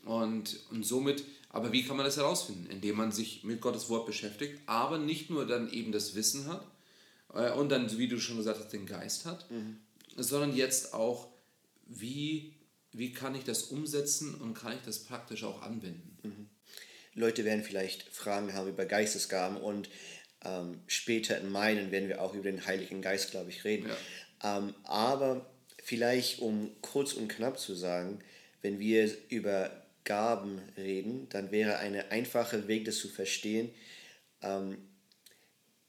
Und, 0.06 0.60
und 0.72 0.86
somit 0.86 1.24
aber 1.55 1.71
wie 1.71 1.85
kann 1.85 1.95
man 1.95 2.05
das 2.05 2.17
herausfinden? 2.17 2.69
Indem 2.69 2.97
man 2.97 3.13
sich 3.13 3.45
mit 3.45 3.62
Gottes 3.62 3.89
Wort 3.89 4.05
beschäftigt, 4.05 4.59
aber 4.65 4.97
nicht 4.97 5.29
nur 5.29 5.47
dann 5.47 5.71
eben 5.71 5.93
das 5.93 6.13
Wissen 6.13 6.47
hat 6.47 6.67
äh, 7.33 7.50
und 7.51 7.69
dann, 7.69 7.97
wie 7.97 8.09
du 8.09 8.19
schon 8.19 8.35
gesagt 8.35 8.59
hast, 8.59 8.74
den 8.74 8.85
Geist 8.85 9.25
hat, 9.25 9.50
mhm. 9.50 9.77
sondern 10.17 10.53
jetzt 10.53 10.93
auch, 10.93 11.29
wie, 11.85 12.55
wie 12.91 13.13
kann 13.13 13.35
ich 13.35 13.45
das 13.45 13.63
umsetzen 13.63 14.35
und 14.35 14.53
kann 14.53 14.74
ich 14.74 14.81
das 14.85 15.05
praktisch 15.05 15.45
auch 15.45 15.62
anwenden? 15.62 16.17
Mhm. 16.24 16.50
Leute 17.13 17.45
werden 17.45 17.63
vielleicht 17.63 18.03
Fragen 18.09 18.53
haben 18.53 18.67
über 18.67 18.85
Geistesgaben 18.85 19.55
und 19.55 19.89
ähm, 20.43 20.81
später 20.88 21.39
in 21.39 21.50
meinen 21.50 21.89
werden 21.89 22.09
wir 22.09 22.21
auch 22.21 22.33
über 22.33 22.51
den 22.51 22.65
Heiligen 22.65 23.01
Geist, 23.01 23.31
glaube 23.31 23.51
ich, 23.51 23.63
reden. 23.63 23.88
Ja. 24.43 24.57
Ähm, 24.57 24.75
aber 24.83 25.50
vielleicht, 25.81 26.39
um 26.39 26.71
kurz 26.81 27.13
und 27.13 27.29
knapp 27.29 27.57
zu 27.57 27.75
sagen, 27.75 28.19
wenn 28.62 28.77
wir 28.77 29.09
über 29.29 29.85
Gaben 30.05 30.62
reden, 30.77 31.27
dann 31.29 31.51
wäre 31.51 31.77
ein 31.79 31.95
einfacher 32.09 32.67
Weg, 32.67 32.85
das 32.85 32.97
zu 32.97 33.09
verstehen, 33.09 33.69
ähm, 34.41 34.77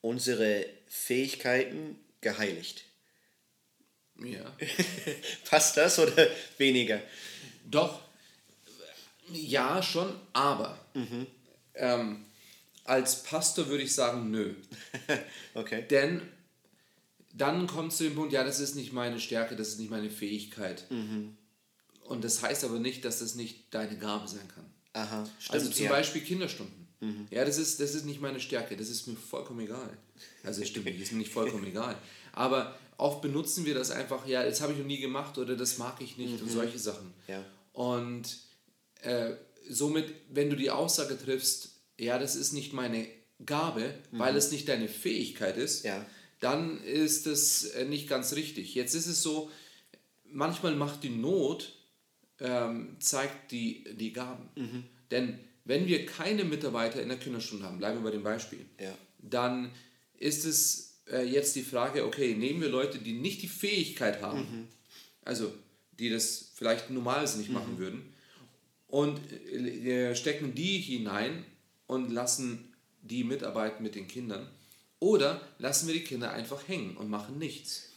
unsere 0.01 0.67
Fähigkeiten 0.87 1.99
geheiligt. 2.21 2.85
Ja. 4.19 4.57
Passt 5.49 5.77
das 5.77 5.99
oder 5.99 6.29
weniger? 6.59 7.01
Doch, 7.71 8.01
ja, 9.33 9.83
schon, 9.83 10.15
aber 10.33 10.79
mhm. 10.95 11.27
ähm, 11.75 12.25
als 12.85 13.23
Pastor 13.23 13.67
würde 13.69 13.85
ich 13.85 13.95
sagen, 13.95 14.31
nö. 14.31 14.55
okay. 15.55 15.85
Denn 15.91 16.23
dann 17.33 17.67
kommst 17.67 18.01
du 18.01 18.05
zu 18.05 18.11
dem 18.11 18.17
Punkt, 18.17 18.33
ja, 18.33 18.45
das 18.45 18.61
ist 18.61 18.77
nicht 18.77 18.93
meine 18.93 19.21
Stärke, 19.21 19.57
das 19.57 19.69
ist 19.69 19.81
nicht 19.81 19.91
meine 19.91 20.11
Fähigkeit. 20.11 20.91
Mhm. 20.91 21.37
Und 22.09 22.25
das 22.25 22.43
heißt 22.43 22.65
aber 22.65 22.79
nicht, 22.79 23.05
dass 23.05 23.19
das 23.19 23.35
nicht 23.35 23.75
deine 23.75 23.97
Gabe 23.97 24.29
sein 24.29 24.49
kann. 24.55 24.65
Aha, 24.93 25.29
stimmt, 25.39 25.55
also 25.55 25.71
zum 25.71 25.85
ja. 25.85 25.91
Beispiel 25.91 26.23
Kinderstunden. 26.23 26.87
Mhm. 27.01 27.27
Ja, 27.31 27.45
das 27.45 27.59
ist, 27.59 27.81
das 27.81 27.95
ist 27.95 28.07
nicht 28.07 28.21
meine 28.21 28.41
Stärke, 28.41 28.77
das 28.77 28.89
ist 28.89 29.07
mir 29.07 29.17
vollkommen 29.17 29.61
egal. 29.61 29.97
Also 30.43 30.65
stimmt 30.65 30.87
nicht, 30.87 31.01
ist 31.01 31.13
mir 31.13 31.19
nicht 31.19 31.33
vollkommen 31.33 31.67
egal. 31.67 31.97
Aber 32.33 32.79
oft 32.97 33.21
benutzen 33.21 33.67
wir 33.67 33.75
das 33.75 33.91
einfach, 33.91 34.27
ja, 34.27 34.45
das 34.45 34.61
habe 34.61 34.73
ich 34.73 34.79
noch 34.79 34.87
nie 34.87 35.01
gemacht 35.01 35.37
oder 35.39 35.57
das 35.57 35.79
mag 35.79 36.01
ich 36.01 36.17
nicht 36.17 36.41
mhm. 36.41 36.47
und 36.47 36.51
solche 36.51 36.79
Sachen. 36.79 37.13
Ja. 37.29 37.45
Und 37.73 38.39
äh, 39.03 39.33
somit, 39.69 40.15
wenn 40.31 40.49
du 40.49 40.57
die 40.57 40.71
Aussage 40.71 41.19
triffst, 41.19 41.71
ja, 41.99 42.19
das 42.19 42.37
ist 42.37 42.53
nicht 42.53 42.73
meine 42.73 43.07
Gabe, 43.45 43.95
mhm. 44.11 44.19
weil 44.19 44.37
es 44.37 44.51
nicht 44.51 44.69
deine 44.69 44.89
Fähigkeit 44.89 45.59
ist, 45.59 45.85
ja. 45.85 46.07
dann 46.41 46.83
ist 46.83 47.27
das 47.27 47.65
äh, 47.65 47.85
nicht 47.85 48.09
ganz 48.09 48.35
richtig. 48.35 48.75
Jetzt 48.75 48.95
ist 48.95 49.07
es 49.07 49.23
so, 49.23 49.51
manchmal 50.25 50.75
macht 50.75 51.03
die 51.03 51.11
Not 51.11 51.76
ähm, 52.41 52.97
zeigt 52.99 53.53
die, 53.53 53.85
die 53.97 54.13
Gaben. 54.13 54.49
Mhm. 54.57 54.85
Denn 55.11 55.39
wenn 55.65 55.87
wir 55.87 56.07
keine 56.07 56.45
Mitarbeiter 56.45 57.03
in 57.03 57.09
der 57.09 57.19
Kinderstunde 57.19 57.65
haben, 57.65 57.79
bleiben 57.79 57.99
wir 57.99 58.05
bei 58.05 58.11
dem 58.11 58.23
Beispiel, 58.23 58.65
ja. 58.81 58.95
dann 59.19 59.73
ist 60.19 60.45
es 60.45 61.01
äh, 61.11 61.25
jetzt 61.25 61.57
die 61.57 61.63
Frage, 61.63 62.05
okay, 62.05 62.35
nehmen 62.35 62.61
wir 62.61 62.69
Leute, 62.69 62.99
die 62.99 63.13
nicht 63.13 63.43
die 63.43 63.49
Fähigkeit 63.49 64.23
haben, 64.23 64.41
mhm. 64.41 64.69
also 65.25 65.53
die 65.99 66.11
das 66.11 66.53
vielleicht 66.55 66.91
normales 66.91 67.37
nicht 67.37 67.49
mhm. 67.49 67.55
machen 67.55 67.79
würden, 67.79 68.13
und 68.89 69.21
äh, 69.33 70.15
stecken 70.15 70.55
die 70.55 70.79
hinein 70.79 71.45
und 71.87 72.11
lassen 72.11 72.73
die 73.03 73.25
mitarbeiten 73.25 73.83
mit 73.83 73.95
den 73.95 74.07
Kindern. 74.07 74.49
Oder 74.99 75.41
lassen 75.59 75.89
wir 75.89 75.95
die 75.95 76.05
Kinder 76.05 76.33
einfach 76.33 76.67
hängen 76.69 76.97
und 76.97 77.11
machen 77.11 77.39
nichts. 77.39 77.91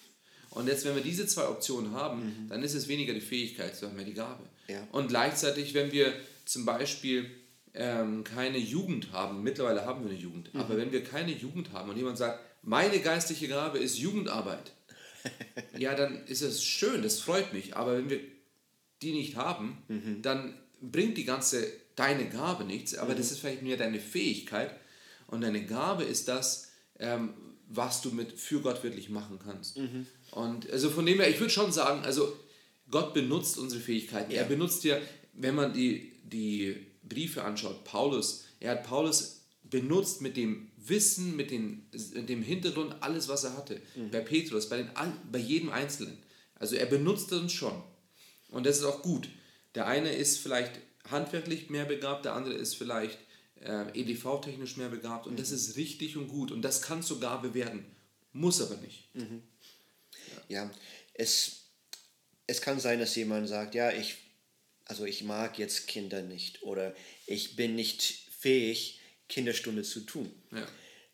Und 0.52 0.68
jetzt, 0.68 0.86
wenn 0.86 0.96
wir 0.96 1.04
diese 1.04 1.28
zwei 1.28 1.48
Optionen 1.48 1.94
haben, 1.94 2.26
mhm. 2.26 2.50
dann 2.50 2.64
ist 2.64 2.74
es 2.74 2.88
weniger 2.88 3.14
die 3.14 3.22
Fähigkeit, 3.22 3.76
sondern 3.76 3.98
mehr 3.98 4.06
die 4.06 4.14
Gabe. 4.14 4.44
Ja. 4.68 4.88
Und 4.92 5.10
gleichzeitig, 5.10 5.74
wenn 5.74 5.92
wir 5.92 6.14
zum 6.46 6.66
Beispiel 6.66 7.30
ähm, 7.74 8.24
keine 8.24 8.58
Jugend 8.58 9.12
haben, 9.12 9.44
mittlerweile 9.44 9.86
haben 9.86 10.04
wir 10.04 10.10
eine 10.10 10.20
Jugend, 10.20 10.54
mhm. 10.54 10.60
aber 10.60 10.78
wenn 10.78 10.92
wir 10.92 11.04
keine 11.04 11.32
Jugend 11.32 11.72
haben 11.74 11.90
und 11.90 11.98
jemand 11.98 12.18
sagt, 12.18 12.40
meine 12.64 13.00
geistliche 13.00 13.48
Gabe 13.48 13.78
ist 13.78 13.98
Jugendarbeit, 13.98 14.74
ja, 15.78 15.96
dann 15.96 16.26
ist 16.26 16.42
es 16.42 16.64
schön, 16.64 17.04
das 17.04 17.20
freut 17.20 17.54
mich, 17.54 17.76
aber 17.76 17.98
wenn 17.98 18.10
wir 18.10 18.20
die 19.02 19.14
nicht 19.14 19.36
haben, 19.36 19.84
mhm. 19.88 20.22
dann 20.22 20.56
bringt 20.82 21.18
die 21.18 21.26
ganze 21.26 21.68
deine 21.96 22.30
Gabe 22.30 22.64
nichts, 22.64 22.96
aber 22.96 23.14
das 23.14 23.28
mhm. 23.28 23.32
ist 23.34 23.40
vielleicht 23.40 23.62
mehr 23.62 23.78
deine 23.78 24.00
Fähigkeit 24.00 24.72
und 25.28 25.42
deine 25.42 25.66
Gabe 25.66 26.04
ist 26.04 26.28
das, 26.28 26.72
ähm, 26.98 27.34
was 27.70 28.02
du 28.02 28.10
mit 28.10 28.40
für 28.40 28.62
Gott 28.62 28.84
wirklich 28.84 29.10
machen 29.10 29.40
kannst. 29.44 29.78
Mhm. 29.78 30.08
Und 30.32 30.70
also 30.70 30.90
von 30.90 31.06
dem 31.06 31.20
her, 31.20 31.30
ich 31.30 31.40
würde 31.40 31.54
schon 31.54 31.72
sagen, 31.72 32.04
also 32.04 32.36
Gott 32.90 33.14
benutzt 33.14 33.58
unsere 33.58 33.82
Fähigkeiten. 33.82 34.32
Ja. 34.32 34.40
Er 34.40 34.46
benutzt 34.46 34.84
ja, 34.84 34.98
wenn 35.34 35.56
man 35.56 35.72
die, 35.72 36.14
die 36.24 36.76
Briefe 37.04 37.44
anschaut, 37.44 37.84
Paulus, 37.84 38.46
er 38.60 38.72
hat 38.72 38.84
Paulus 38.84 39.42
benutzt 39.64 40.22
mit 40.22 40.36
dem 40.36 40.72
Wissen, 40.78 41.36
mit, 41.36 41.52
den, 41.52 41.88
mit 42.14 42.28
dem 42.28 42.42
Hintergrund, 42.42 42.96
alles, 43.02 43.28
was 43.28 43.44
er 43.44 43.56
hatte. 43.56 43.80
Mhm. 43.96 44.10
Bei 44.10 44.22
Petrus, 44.22 44.68
bei, 44.68 44.78
den, 44.78 44.90
bei 45.32 45.40
jedem 45.40 45.70
Einzelnen. 45.70 46.18
Also 46.56 46.76
er 46.76 46.88
benutzt 46.88 47.32
uns 47.32 47.54
schon. 47.54 47.84
Und 48.50 48.66
das 48.66 48.80
ist 48.80 48.84
auch 48.84 49.04
gut. 49.04 49.30
Der 49.76 49.86
eine 49.86 50.12
ist 50.12 50.40
vielleicht 50.40 50.72
handwerklich 51.10 51.70
mehr 51.70 51.86
begabt, 51.86 52.26
der 52.26 52.34
andere 52.34 52.56
ist 52.56 52.76
vielleicht 52.76 53.20
äh, 53.62 53.86
EDV-technisch 53.94 54.78
mehr 54.78 54.90
begabt 54.90 55.28
und 55.28 55.40
das 55.40 55.52
ist 55.52 55.76
richtig 55.76 56.18
und 56.18 56.28
gut 56.28 56.52
und 56.52 56.62
das 56.62 56.82
kann 56.82 57.04
zur 57.04 57.20
Gabe 57.20 57.54
werden, 57.54 57.86
muss 58.32 58.62
aber 58.62 58.78
nicht. 58.78 59.10
Ja, 60.48 60.70
es, 61.14 61.64
es 62.48 62.62
kann 62.62 62.80
sein, 62.80 63.00
dass 63.00 63.16
jemand 63.16 63.48
sagt, 63.48 63.76
ja, 63.76 63.92
ich, 63.92 64.18
also 64.86 65.06
ich 65.06 65.24
mag 65.24 65.60
jetzt 65.60 65.88
Kinder 65.88 66.22
nicht 66.22 66.64
oder 66.64 66.96
ich 67.26 67.56
bin 67.56 67.76
nicht 67.76 68.02
fähig, 68.40 69.00
Kinderstunde 69.28 69.84
zu 69.84 70.02
tun. 70.02 70.32
Ja. 70.52 70.68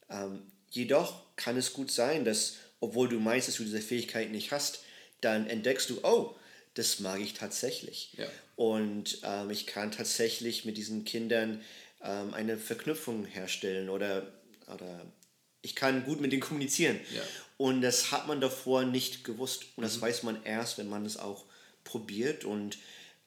Ähm, 0.10 0.42
jedoch 0.70 1.36
kann 1.36 1.58
es 1.58 1.74
gut 1.74 1.92
sein, 1.92 2.24
dass, 2.26 2.56
obwohl 2.80 3.10
du 3.10 3.20
meinst, 3.20 3.48
dass 3.48 3.56
du 3.56 3.64
diese 3.64 3.82
Fähigkeit 3.82 4.32
nicht 4.32 4.52
hast, 4.52 4.84
dann 5.22 5.48
entdeckst 5.48 5.90
du, 5.90 6.00
oh, 6.04 6.36
das 6.76 7.00
mag 7.00 7.20
ich 7.20 7.34
tatsächlich. 7.34 8.14
Ja. 8.18 8.28
Und 8.56 9.20
ähm, 9.24 9.50
ich 9.50 9.66
kann 9.66 9.92
tatsächlich 9.92 10.66
mit 10.66 10.78
diesen 10.78 11.04
Kindern 11.04 11.62
ähm, 12.06 12.34
eine 12.34 12.58
Verknüpfung 12.58 13.26
herstellen 13.26 13.90
oder, 13.90 14.32
oder 14.74 15.06
ich 15.62 15.76
kann 15.76 16.06
gut 16.06 16.22
mit 16.22 16.32
denen 16.32 16.42
kommunizieren. 16.42 17.00
Ja. 17.14 17.22
Und 17.58 17.82
das 17.82 18.12
hat 18.12 18.28
man 18.28 18.40
davor 18.40 18.86
nicht 18.86 19.24
gewusst. 19.24 19.66
Und 19.76 19.84
das 19.84 20.00
weiß 20.00 20.24
man 20.24 20.44
erst, 20.44 20.78
wenn 20.78 20.90
man 20.90 21.06
es 21.06 21.18
auch 21.18 21.46
probiert 21.84 22.46
und 22.46 22.78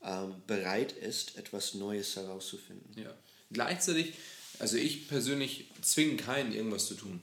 ähm, 0.04 0.34
bereit 0.46 0.92
ist, 0.92 1.36
etwas 1.36 1.74
Neues 1.74 2.14
herauszufinden. 2.14 3.02
Ja. 3.02 3.12
Gleichzeitig, 3.50 4.12
also 4.58 4.76
ich 4.76 5.08
persönlich 5.08 5.66
zwinge 5.82 6.16
keinen, 6.16 6.54
irgendwas 6.54 6.86
zu 6.86 6.94
tun. 6.94 7.20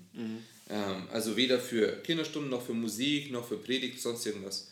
Ähm, 0.69 1.07
also 1.12 1.38
weder 1.38 1.59
für 1.59 2.01
Kinderstunden 2.01 2.50
noch 2.50 2.65
für 2.65 2.74
Musik 2.74 3.31
noch 3.31 3.47
für 3.47 3.57
Predigt, 3.57 4.01
sonst 4.01 4.25
irgendwas. 4.25 4.71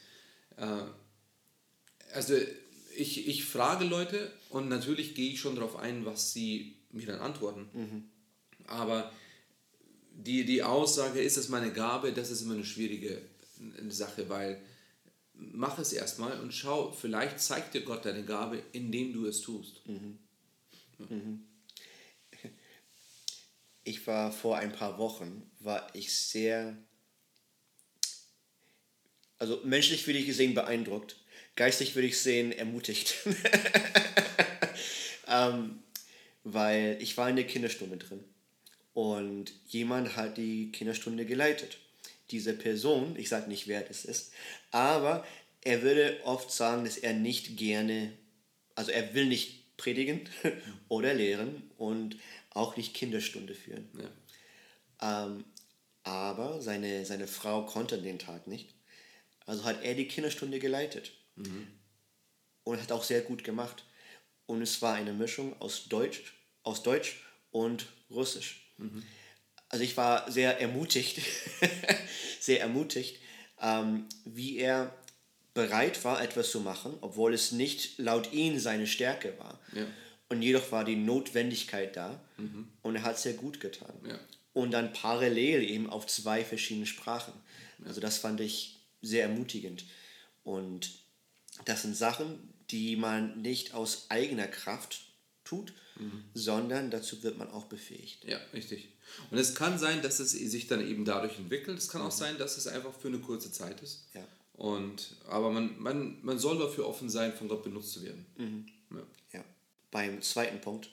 Äh, 0.57 0.83
also 2.13 2.35
ich, 2.95 3.27
ich 3.27 3.45
frage 3.45 3.85
Leute 3.85 4.31
und 4.49 4.69
natürlich 4.69 5.15
gehe 5.15 5.31
ich 5.31 5.39
schon 5.39 5.55
darauf 5.55 5.75
ein, 5.77 6.05
was 6.05 6.33
sie 6.33 6.75
mir 6.91 7.07
dann 7.07 7.19
antworten. 7.19 7.69
Aber 8.67 9.11
die, 10.15 10.45
die 10.45 10.63
Aussage, 10.63 11.21
ist 11.21 11.37
es 11.37 11.49
meine 11.49 11.71
Gabe, 11.71 12.13
das 12.13 12.31
ist 12.31 12.41
immer 12.41 12.53
eine 12.53 12.65
schwierige 12.65 13.21
Sache, 13.89 14.29
weil 14.29 14.61
mach 15.33 15.79
es 15.79 15.93
erstmal 15.93 16.39
und 16.39 16.53
schau, 16.53 16.91
vielleicht 16.91 17.39
zeigt 17.39 17.73
dir 17.73 17.81
Gott 17.81 18.05
deine 18.05 18.23
Gabe, 18.23 18.61
indem 18.71 19.13
du 19.13 19.25
es 19.25 19.41
tust. 19.41 19.81
Ich 23.83 24.05
war 24.07 24.31
vor 24.31 24.57
ein 24.57 24.71
paar 24.71 24.97
Wochen, 24.97 25.49
war 25.59 25.93
ich 25.93 26.15
sehr, 26.15 26.77
also 29.39 29.59
menschlich 29.65 30.05
würde 30.07 30.19
ich 30.19 30.25
gesehen 30.25 30.53
beeindruckt, 30.53 31.17
geistig 31.55 31.95
würde 31.95 32.07
ich 32.07 32.19
sehen 32.19 32.51
ermutigt. 32.51 33.15
ähm, 35.27 35.79
weil 36.43 36.97
ich 36.99 37.17
war 37.17 37.29
in 37.29 37.35
der 37.35 37.47
Kinderstunde 37.47 37.97
drin 37.97 38.23
und 38.93 39.53
jemand 39.67 40.15
hat 40.15 40.37
die 40.37 40.71
Kinderstunde 40.71 41.25
geleitet. 41.25 41.77
Diese 42.31 42.53
Person, 42.53 43.15
ich 43.17 43.29
sage 43.29 43.49
nicht, 43.49 43.67
wer 43.67 43.81
das 43.81 44.05
ist, 44.05 44.33
aber 44.71 45.25
er 45.61 45.81
würde 45.81 46.19
oft 46.25 46.51
sagen, 46.51 46.83
dass 46.83 46.97
er 46.97 47.13
nicht 47.13 47.57
gerne, 47.57 48.13
also 48.75 48.91
er 48.91 49.13
will 49.13 49.25
nicht 49.25 49.77
predigen 49.77 50.29
oder 50.89 51.13
lehren 51.13 51.69
und 51.77 52.17
auch 52.51 52.77
nicht 52.77 52.93
Kinderstunde 52.93 53.55
führen. 53.55 53.89
Ja. 53.99 55.25
Ähm, 55.25 55.43
aber 56.03 56.61
seine, 56.61 57.05
seine 57.05 57.27
Frau 57.27 57.65
konnte 57.65 58.01
den 58.01 58.19
Tag 58.19 58.47
nicht. 58.47 58.69
Also 59.45 59.63
hat 59.63 59.83
er 59.83 59.95
die 59.95 60.07
Kinderstunde 60.07 60.59
geleitet. 60.59 61.13
Und 62.63 62.81
hat 62.81 62.91
auch 62.91 63.03
sehr 63.03 63.21
gut 63.21 63.43
gemacht. 63.43 63.85
Und 64.45 64.61
es 64.61 64.81
war 64.81 64.93
eine 64.93 65.13
Mischung 65.13 65.59
aus 65.61 65.87
Deutsch, 65.89 66.33
aus 66.63 66.83
Deutsch 66.83 67.23
und 67.51 67.87
Russisch. 68.09 68.73
Also 69.69 69.83
ich 69.83 69.97
war 69.97 70.31
sehr 70.31 70.59
ermutigt, 70.59 71.21
sehr 72.39 72.61
ermutigt, 72.61 73.19
ähm, 73.59 74.05
wie 74.25 74.57
er 74.57 74.93
bereit 75.53 76.03
war, 76.03 76.21
etwas 76.21 76.51
zu 76.51 76.59
machen, 76.59 76.95
obwohl 77.01 77.33
es 77.33 77.51
nicht 77.51 77.97
laut 77.99 78.33
ihm 78.33 78.59
seine 78.59 78.87
Stärke 78.87 79.37
war. 79.39 79.59
Ja. 79.73 79.85
Und 80.29 80.41
jedoch 80.41 80.71
war 80.71 80.83
die 80.83 80.95
Notwendigkeit 80.95 81.95
da 81.95 82.19
und 82.81 82.95
er 82.95 83.03
hat 83.03 83.15
es 83.15 83.23
sehr 83.23 83.33
gut 83.33 83.59
getan. 83.59 83.93
Ja. 84.07 84.19
Und 84.53 84.71
dann 84.71 84.93
parallel 84.93 85.63
eben 85.63 85.89
auf 85.89 86.07
zwei 86.07 86.43
verschiedene 86.43 86.85
Sprachen. 86.85 87.33
Also 87.85 88.01
das 88.01 88.17
fand 88.17 88.41
ich 88.41 88.79
sehr 89.01 89.23
ermutigend. 89.23 89.85
Und 90.43 90.91
das 91.65 91.83
sind 91.83 91.95
Sachen, 91.95 92.53
die 92.69 92.95
man 92.95 93.41
nicht 93.41 93.73
aus 93.73 94.07
eigener 94.09 94.47
Kraft 94.47 95.05
tut, 95.43 95.73
sondern 96.33 96.89
dazu 96.89 97.21
wird 97.23 97.37
man 97.37 97.49
auch 97.51 97.65
befähigt. 97.65 98.25
Ja, 98.25 98.39
richtig. 98.53 98.89
Und 99.29 99.37
es 99.37 99.53
kann 99.53 99.77
sein, 99.77 100.01
dass 100.01 100.19
es 100.19 100.31
sich 100.31 100.67
dann 100.67 100.85
eben 100.85 101.05
dadurch 101.05 101.37
entwickelt. 101.37 101.77
Es 101.77 101.87
kann 101.87 102.01
auch 102.01 102.11
sein, 102.11 102.37
dass 102.37 102.57
es 102.57 102.67
einfach 102.67 102.93
für 102.93 103.09
eine 103.09 103.19
kurze 103.19 103.51
Zeit 103.51 103.81
ist. 103.81 104.05
Ja. 104.13 104.27
Und, 104.53 105.15
aber 105.27 105.51
man, 105.51 105.79
man, 105.79 106.19
man 106.23 106.39
soll 106.39 106.57
dafür 106.57 106.87
offen 106.87 107.09
sein, 107.09 107.33
von 107.33 107.47
Gott 107.47 107.63
benutzt 107.63 107.91
zu 107.91 108.03
werden. 108.03 108.25
Ja. 108.91 109.03
Ja. 109.33 109.45
Beim 109.91 110.21
zweiten 110.21 110.61
Punkt 110.61 110.89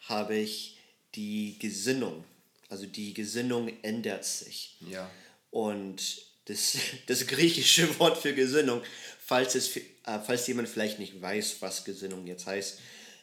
habe 0.00 0.36
ich 0.36 0.78
die 1.14 1.58
Gesinnung. 1.58 2.24
Also 2.68 2.86
die 2.86 3.14
Gesinnung 3.14 3.70
ändert 3.82 4.24
sich. 4.24 4.78
Ja. 4.88 5.10
Und 5.50 6.26
das, 6.46 6.76
das 7.06 7.26
griechische 7.26 7.86
Wort 7.98 8.18
für 8.18 8.34
Gesinnung, 8.34 8.82
falls, 9.24 9.54
es, 9.54 9.76
äh, 9.76 9.82
falls 10.26 10.46
jemand 10.46 10.68
vielleicht 10.68 10.98
nicht 10.98 11.20
weiß, 11.20 11.56
was 11.60 11.84
Gesinnung 11.84 12.26
jetzt 12.26 12.46
heißt, 12.46 12.78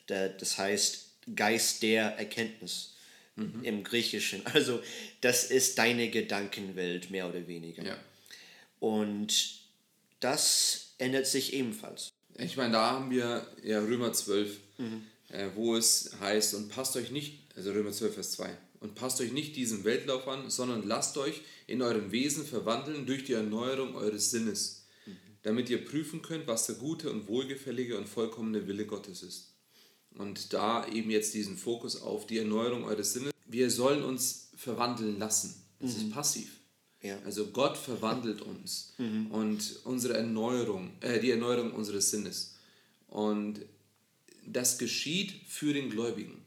da- 0.08 0.30
das 0.30 0.58
heißt 0.58 1.06
Geist 1.36 1.84
der 1.84 2.18
Erkenntnis 2.18 2.96
im 3.64 3.84
Griechischen. 3.86 4.42
Also 4.54 4.82
das 5.22 5.46
ist 5.46 5.78
deine 5.78 6.10
Gedankenwelt, 6.10 7.10
mehr 7.10 7.28
oder 7.30 7.48
weniger. 7.48 7.84
ja. 7.86 7.98
Und 8.80 9.60
das 10.20 10.94
ändert 10.98 11.28
sich 11.28 11.54
ebenfalls. 11.54 12.10
Ich 12.38 12.58
meine, 12.58 12.74
da 12.74 12.92
haben 12.92 13.12
wir 13.12 13.46
ja 13.64 13.80
Römer 13.80 14.12
12, 14.14 14.58
äh, 15.30 15.48
wo 15.56 15.76
es 15.78 16.12
heißt, 16.20 16.54
und 16.56 16.70
passt 16.70 16.96
euch 16.98 17.12
nicht, 17.12 17.40
also 17.56 17.72
Römer 17.72 17.92
12, 17.92 18.14
Vers 18.14 18.32
2, 18.32 18.50
und 18.80 18.96
passt 18.96 19.20
euch 19.22 19.32
nicht 19.32 19.56
diesem 19.56 19.84
Weltlauf 19.84 20.28
an, 20.28 20.50
sondern 20.50 20.88
lasst 20.88 21.18
euch 21.18 21.42
in 21.68 21.82
eurem 21.82 22.12
Wesen 22.12 22.46
verwandeln 22.46 23.06
durch 23.06 23.26
die 23.26 23.34
Erneuerung 23.34 23.96
eures 23.96 24.32
Sinnes, 24.32 24.88
damit 25.44 25.70
ihr 25.70 25.84
prüfen 25.84 26.22
könnt, 26.22 26.48
was 26.48 26.66
der 26.66 26.76
gute 26.76 27.12
und 27.12 27.28
wohlgefällige 27.28 27.98
und 27.98 28.08
vollkommene 28.08 28.68
Wille 28.68 28.86
Gottes 28.86 29.24
ist. 29.24 29.54
Und 30.16 30.54
da 30.54 30.88
eben 30.88 31.12
jetzt 31.12 31.34
diesen 31.34 31.58
Fokus 31.58 32.02
auf 32.02 32.26
die 32.26 32.40
Erneuerung 32.40 32.86
eures 32.86 33.14
Sinnes. 33.14 33.32
Wir 33.46 33.70
sollen 33.70 34.04
uns 34.04 34.50
verwandeln 34.56 35.20
lassen. 35.20 35.56
Das 35.80 35.96
ist 35.96 36.12
passiv. 36.12 36.60
Ja. 37.02 37.18
Also 37.26 37.48
Gott 37.48 37.78
verwandelt 37.78 38.42
uns 38.42 38.94
und 39.30 39.80
unsere 39.86 40.16
Erneuerung, 40.16 40.92
äh, 41.00 41.20
die 41.20 41.32
Erneuerung 41.32 41.72
unseres 41.72 42.12
Sinnes. 42.12 42.56
Und 43.08 43.62
das 44.46 44.78
geschieht 44.78 45.34
für 45.48 45.74
den 45.74 45.90
Gläubigen. 45.90 46.39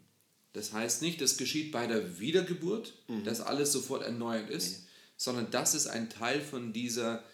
Das 0.53 0.73
heißt 0.73 1.03
nicht, 1.03 1.21
das 1.21 1.37
geschieht 1.37 1.73
bei 1.73 1.87
der 1.87 2.21
Wiedergeburt, 2.21 2.95
dass 3.25 3.41
alles 3.41 3.73
sofort 3.73 4.03
erneuert 4.03 4.51
ist, 4.51 4.87
sondern 5.17 5.51
das 5.51 5.75
ist 5.75 5.87
ein 5.87 6.11
Teil 6.11 6.41
von 6.41 6.73
dieser 6.73 7.25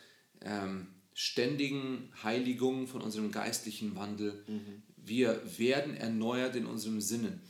ähm, 0.41 0.87
ständigen 1.15 2.13
Heiligung, 2.23 2.87
von 2.87 3.01
unserem 3.01 3.33
geistlichen 3.33 3.97
Wandel. 3.97 4.45
Wir 4.97 5.41
werden 5.59 5.97
erneuert 5.97 6.55
in 6.55 6.67
unserem 6.67 7.01
Sinnen. 7.01 7.41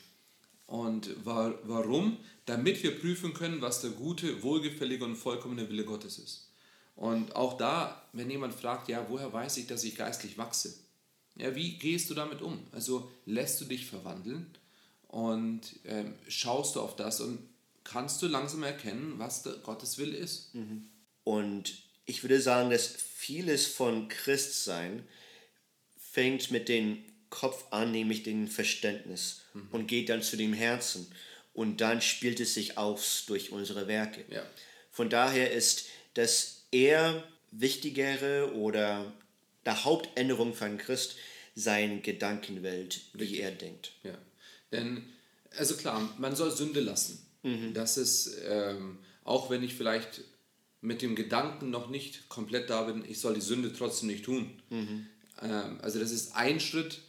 Und 0.67 1.25
wa 1.25 1.59
warum? 1.65 2.19
Damit 2.47 2.83
wir 2.83 2.99
prüfen 2.99 3.35
können, 3.35 3.61
was 3.61 3.83
der 3.83 3.91
gute, 3.91 4.43
wohlgefällige 4.43 5.05
und 5.05 5.17
vollkommene 5.17 5.69
Wille 5.69 5.85
Gottes 5.85 6.19
ist. 6.19 6.51
Und 6.95 7.37
auch 7.37 7.57
da, 7.57 8.09
wenn 8.13 8.31
jemand 8.31 8.55
fragt, 8.55 8.89
ja, 8.89 9.07
woher 9.09 9.33
weiß 9.33 9.59
ich, 9.59 9.67
dass 9.67 9.85
ich 9.85 9.97
geistlich 9.97 10.37
wachse? 10.37 10.75
Ja, 11.37 11.55
wie 11.55 11.79
gehst 11.79 12.11
du 12.11 12.15
damit 12.15 12.43
um? 12.43 12.59
Also 12.73 13.11
lässt 13.25 13.61
du 13.61 13.67
dich 13.67 13.87
verwandeln 13.87 14.47
und 15.09 15.61
ähm, 15.85 16.15
schaust 16.29 16.77
du 16.77 16.81
auf 16.81 16.97
das 16.97 17.21
und 17.21 17.39
kannst 17.85 18.23
du 18.23 18.29
langsam 18.29 18.63
erkennen, 18.63 19.15
was 19.19 19.43
der 19.43 19.55
Gottes 19.55 19.99
Wille 19.99 20.17
ist. 20.17 20.51
Und 21.25 21.83
ich 22.05 22.23
würde 22.23 22.41
sagen, 22.41 22.71
dass 22.71 22.87
vieles 22.87 23.67
von 23.67 24.09
Christsein 24.09 25.07
fängt 25.99 26.51
mit 26.51 26.69
dem 26.69 27.03
Kopf 27.31 27.67
an, 27.71 27.93
nämlich 27.93 28.23
dem 28.23 28.49
Verständnis 28.49 29.43
und 29.71 29.87
geht 29.87 30.09
dann 30.09 30.23
zu 30.23 30.37
dem 30.37 30.53
Herzen. 30.53 31.11
Und 31.55 31.81
dann 31.81 32.01
spielt 32.01 32.41
es 32.41 32.55
sich 32.55 32.79
aus 32.79 33.25
durch 33.27 33.51
unsere 33.51 33.89
Werke. 33.89 34.25
Ja. 34.31 34.43
Von 34.91 35.11
daher 35.11 35.51
ist 35.51 35.87
das 36.15 36.67
eher 36.71 37.25
wichtigere 37.51 38.55
oder 38.55 39.13
der 39.65 39.85
Hauptänderung 39.85 40.55
von 40.55 40.79
Christ 40.79 41.17
seine 41.55 42.01
Gedankenwelt, 42.01 43.01
wie 43.13 43.39
er 43.39 43.51
denkt. 43.51 43.93
Ja, 44.03 44.17
denn, 44.73 45.03
also 45.57 45.77
klar, 45.77 46.09
man 46.19 46.37
soll 46.37 46.51
Sünde 46.51 46.81
lassen. 46.81 47.27
Das 47.75 47.97
ist, 47.97 48.37
ähm, 48.45 48.99
auch 49.25 49.51
wenn 49.51 49.63
ich 49.63 49.75
vielleicht 49.75 50.23
mit 50.81 51.03
dem 51.03 51.17
Gedanken 51.17 51.71
noch 51.71 51.89
nicht 51.89 52.29
komplett 52.29 52.71
da 52.71 52.85
bin, 52.85 53.05
ich 53.09 53.21
soll 53.21 53.35
die 53.35 53.41
Sünde 53.41 53.73
trotzdem 53.73 54.09
nicht 54.09 54.25
tun. 54.25 54.51
ähm, 55.43 55.79
also 55.83 55.99
das 55.99 56.11
ist 56.11 56.35
ein 56.35 56.61
Schritt, 56.61 57.01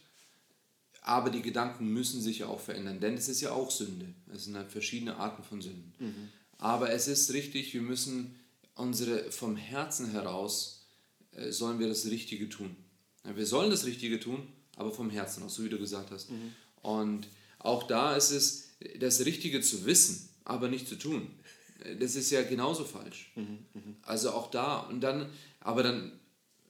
aber 1.02 1.30
die 1.30 1.42
Gedanken 1.42 1.88
müssen 1.92 2.20
sich 2.20 2.40
ja 2.40 2.46
auch 2.46 2.60
verändern, 2.60 3.00
denn 3.00 3.14
es 3.14 3.28
ist 3.28 3.40
ja 3.40 3.52
auch 3.52 3.70
Sünde. 3.70 4.06
Es 4.32 4.44
sind 4.44 4.56
halt 4.56 4.70
verschiedene 4.70 5.16
Arten 5.16 5.42
von 5.42 5.62
Sünden. 5.62 5.92
Mhm. 5.98 6.28
Aber 6.58 6.90
es 6.90 7.08
ist 7.08 7.32
richtig, 7.32 7.72
wir 7.72 7.80
müssen 7.80 8.38
unsere 8.74 9.30
vom 9.30 9.56
Herzen 9.56 10.10
heraus 10.10 10.86
äh, 11.32 11.50
sollen 11.52 11.78
wir 11.78 11.88
das 11.88 12.06
Richtige 12.06 12.48
tun. 12.48 12.76
Ja, 13.24 13.36
wir 13.36 13.46
sollen 13.46 13.70
das 13.70 13.84
Richtige 13.84 14.20
tun, 14.20 14.46
aber 14.76 14.92
vom 14.92 15.10
Herzen 15.10 15.42
aus, 15.42 15.54
so 15.54 15.64
wie 15.64 15.68
du 15.68 15.78
gesagt 15.78 16.10
hast. 16.10 16.30
Mhm. 16.30 16.54
Und 16.82 17.28
auch 17.60 17.84
da 17.84 18.16
ist 18.16 18.30
es 18.30 18.70
das 18.98 19.24
Richtige 19.24 19.60
zu 19.60 19.84
wissen, 19.84 20.28
aber 20.44 20.68
nicht 20.68 20.88
zu 20.88 20.96
tun. 20.96 21.30
Das 21.98 22.14
ist 22.14 22.30
ja 22.30 22.42
genauso 22.42 22.84
falsch. 22.84 23.30
Mhm. 23.36 23.64
Mhm. 23.74 23.96
Also 24.02 24.32
auch 24.32 24.50
da 24.50 24.80
und 24.80 25.00
dann, 25.00 25.30
aber 25.60 25.82
dann 25.82 26.12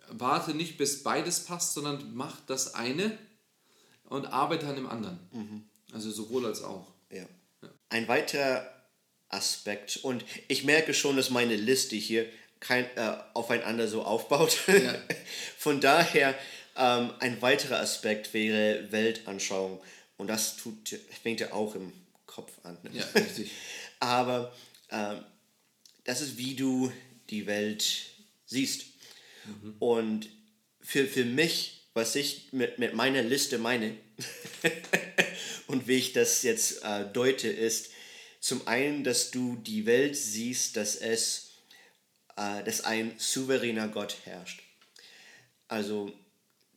warte 0.08 0.54
nicht, 0.54 0.76
bis 0.76 1.02
beides 1.02 1.40
passt, 1.40 1.74
sondern 1.74 2.14
mach 2.14 2.40
das 2.46 2.74
eine 2.74 3.16
und 4.04 4.26
arbeite 4.26 4.66
an 4.66 4.76
dem 4.76 4.88
anderen. 4.88 5.18
Mhm. 5.32 5.64
Also 5.92 6.10
sowohl 6.10 6.46
als 6.46 6.62
auch. 6.62 6.86
Ja. 7.10 7.26
ja. 7.62 7.68
Ein 7.88 8.08
weiterer 8.08 8.68
Aspekt, 9.28 9.98
und 10.02 10.24
ich 10.48 10.64
merke 10.64 10.92
schon, 10.94 11.16
dass 11.16 11.30
meine 11.30 11.56
Liste 11.56 11.96
hier 11.96 12.26
kein, 12.58 12.84
äh, 12.96 13.16
aufeinander 13.34 13.88
so 13.88 14.02
aufbaut. 14.02 14.58
Ja. 14.66 14.94
Von 15.58 15.80
daher, 15.80 16.34
ähm, 16.76 17.10
ein 17.20 17.40
weiterer 17.42 17.80
Aspekt 17.80 18.34
wäre 18.34 18.90
Weltanschauung. 18.92 19.80
Und 20.20 20.26
das 20.26 20.56
tut, 20.56 20.88
fängt 21.22 21.40
ja 21.40 21.52
auch 21.52 21.74
im 21.74 21.92
Kopf 22.26 22.52
an. 22.62 22.78
Ne? 22.82 22.90
Ja, 22.92 23.04
richtig. 23.14 23.50
Aber 23.98 24.54
ähm, 24.90 25.24
das 26.04 26.20
ist, 26.20 26.36
wie 26.36 26.54
du 26.54 26.92
die 27.30 27.46
Welt 27.46 27.84
siehst. 28.44 28.86
Mhm. 29.46 29.76
Und 29.78 30.28
für, 30.80 31.06
für 31.06 31.24
mich, 31.24 31.88
was 31.94 32.14
ich 32.16 32.52
mit, 32.52 32.78
mit 32.78 32.94
meiner 32.94 33.22
Liste 33.22 33.58
meine 33.58 33.96
und 35.66 35.88
wie 35.88 35.96
ich 35.96 36.12
das 36.12 36.42
jetzt 36.42 36.82
äh, 36.84 37.06
deute, 37.10 37.48
ist 37.48 37.90
zum 38.40 38.66
einen, 38.66 39.04
dass 39.04 39.30
du 39.30 39.56
die 39.56 39.86
Welt 39.86 40.16
siehst, 40.16 40.76
dass 40.76 40.96
es, 40.96 41.52
äh, 42.36 42.62
dass 42.64 42.82
ein 42.82 43.14
souveräner 43.18 43.88
Gott 43.88 44.16
herrscht. 44.24 44.62
Also 45.68 46.12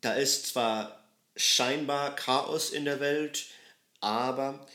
da 0.02 0.14
ist 0.14 0.48
zwar 0.48 1.03
scheinbar 1.36 2.16
Chaos 2.16 2.70
in 2.70 2.86
der 2.86 3.00
Welt, 3.00 3.46
aber 4.00 4.66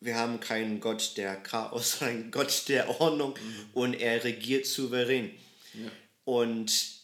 wir 0.00 0.16
haben 0.16 0.40
keinen 0.40 0.80
Gott 0.80 1.16
der 1.16 1.36
Chaos, 1.36 2.02
einen 2.02 2.30
Gott 2.30 2.64
der 2.68 3.00
Ordnung 3.00 3.30
mhm. 3.30 3.66
und 3.74 3.94
er 3.94 4.24
regiert 4.24 4.66
souverän. 4.66 5.30
Ja. 5.74 5.90
Und 6.24 6.98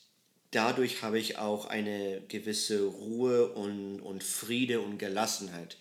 dadurch 0.51 1.03
habe 1.03 1.19
ich 1.19 1.39
auch 1.39 1.67
eine 1.67 2.23
gewisse 2.29 2.85
Ruhe 2.85 3.53
und, 3.53 4.01
und 4.01 4.23
Friede 4.23 4.81
und 4.81 4.99
Gelassenheit, 4.99 5.77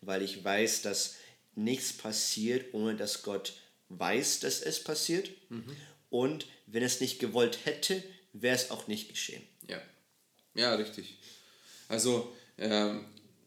weil 0.00 0.22
ich 0.22 0.44
weiß, 0.44 0.82
dass 0.82 1.16
nichts 1.54 1.92
passiert, 1.92 2.74
ohne 2.74 2.94
dass 2.96 3.22
Gott 3.22 3.54
weiß, 3.88 4.40
dass 4.40 4.60
es 4.60 4.82
passiert. 4.82 5.30
Mhm. 5.48 5.76
Und 6.10 6.46
wenn 6.66 6.82
es 6.82 7.00
nicht 7.00 7.18
gewollt 7.18 7.64
hätte, 7.64 8.02
wäre 8.32 8.54
es 8.54 8.70
auch 8.70 8.86
nicht 8.86 9.08
geschehen. 9.08 9.42
Ja, 9.66 9.80
ja 10.54 10.74
richtig. 10.74 11.18
Also 11.88 12.32
ähm, 12.58 13.04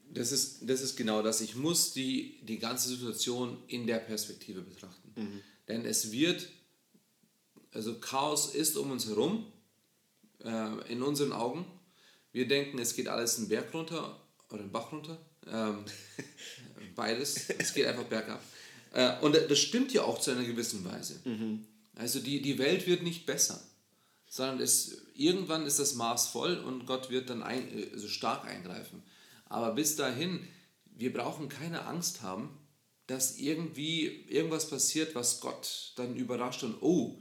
das, 0.10 0.32
ist, 0.32 0.60
das 0.62 0.82
ist 0.82 0.96
genau 0.96 1.22
das. 1.22 1.42
Ich 1.42 1.56
muss 1.56 1.94
die, 1.94 2.40
die 2.44 2.60
ganze 2.60 2.90
Situation 2.90 3.58
in 3.68 3.88
der 3.88 4.00
Perspektive 4.00 4.62
betrachten. 4.62 5.14
Mhm. 5.16 5.42
Denn 5.68 5.86
es 5.86 6.12
wird, 6.12 6.50
also 7.72 8.00
Chaos 8.00 8.54
ist 8.54 8.76
um 8.78 8.92
uns 8.92 9.08
herum, 9.08 9.46
äh, 10.44 10.92
in 10.92 11.02
unseren 11.04 11.32
Augen. 11.32 11.66
Wir 12.32 12.48
denken, 12.48 12.80
es 12.80 12.96
geht 12.96 13.08
alles 13.08 13.38
einen 13.38 13.48
Berg 13.48 13.74
runter 13.74 14.22
oder 14.50 14.62
einen 14.62 14.72
Bach 14.72 14.92
runter. 14.92 15.18
Ähm, 15.48 15.86
beides. 16.96 17.50
Es 17.58 17.74
geht 17.74 17.86
einfach 17.86 18.06
bergab. 18.06 18.44
Äh, 18.94 19.20
und 19.22 19.36
das 19.36 19.60
stimmt 19.60 19.94
ja 19.94 20.04
auch 20.04 20.20
zu 20.20 20.32
einer 20.32 20.44
gewissen 20.44 20.84
Weise. 20.86 21.20
Mhm. 21.24 21.66
Also 21.96 22.20
die, 22.20 22.42
die 22.42 22.58
Welt 22.58 22.88
wird 22.88 23.04
nicht 23.04 23.26
besser, 23.26 23.62
sondern 24.28 24.60
es, 24.62 25.01
irgendwann 25.16 25.66
ist 25.66 25.80
das 25.80 25.96
Maß 25.96 26.28
voll 26.28 26.58
und 26.58 26.86
Gott 26.86 27.10
wird 27.10 27.30
dann 27.30 27.44
ein, 27.44 27.68
also 27.94 28.08
stark 28.08 28.46
eingreifen. 28.46 29.04
Aber 29.46 29.74
bis 29.74 29.96
dahin, 29.96 30.48
wir 30.86 31.14
brauchen 31.14 31.50
keine 31.50 31.86
Angst 31.86 32.22
haben, 32.22 32.58
dass 33.08 33.38
irgendwie 33.38 34.26
irgendwas 34.30 34.70
passiert, 34.70 35.16
was 35.16 35.42
Gott 35.42 35.94
dann 35.96 36.16
überrascht 36.16 36.64
und 36.64 36.82
oh, 36.82 37.18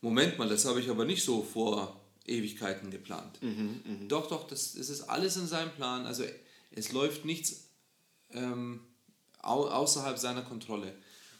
Moment 0.00 0.38
mal, 0.38 0.48
das 0.48 0.64
habe 0.66 0.80
ich 0.80 0.90
aber 0.90 1.04
nicht 1.04 1.24
so 1.24 1.42
vor 1.42 2.00
Ewigkeiten 2.26 2.90
geplant. 2.90 3.42
Mhm, 3.42 3.80
mh. 3.84 4.08
Doch, 4.08 4.28
doch, 4.28 4.46
das, 4.46 4.74
das 4.74 4.88
ist 4.88 5.02
alles 5.02 5.36
in 5.36 5.46
seinem 5.46 5.72
Plan. 5.72 6.06
Also 6.06 6.24
es 6.70 6.92
läuft 6.92 7.24
nichts 7.24 7.68
ähm, 8.32 8.80
au 9.42 9.66
außerhalb 9.66 10.18
seiner 10.18 10.42
Kontrolle. 10.42 10.94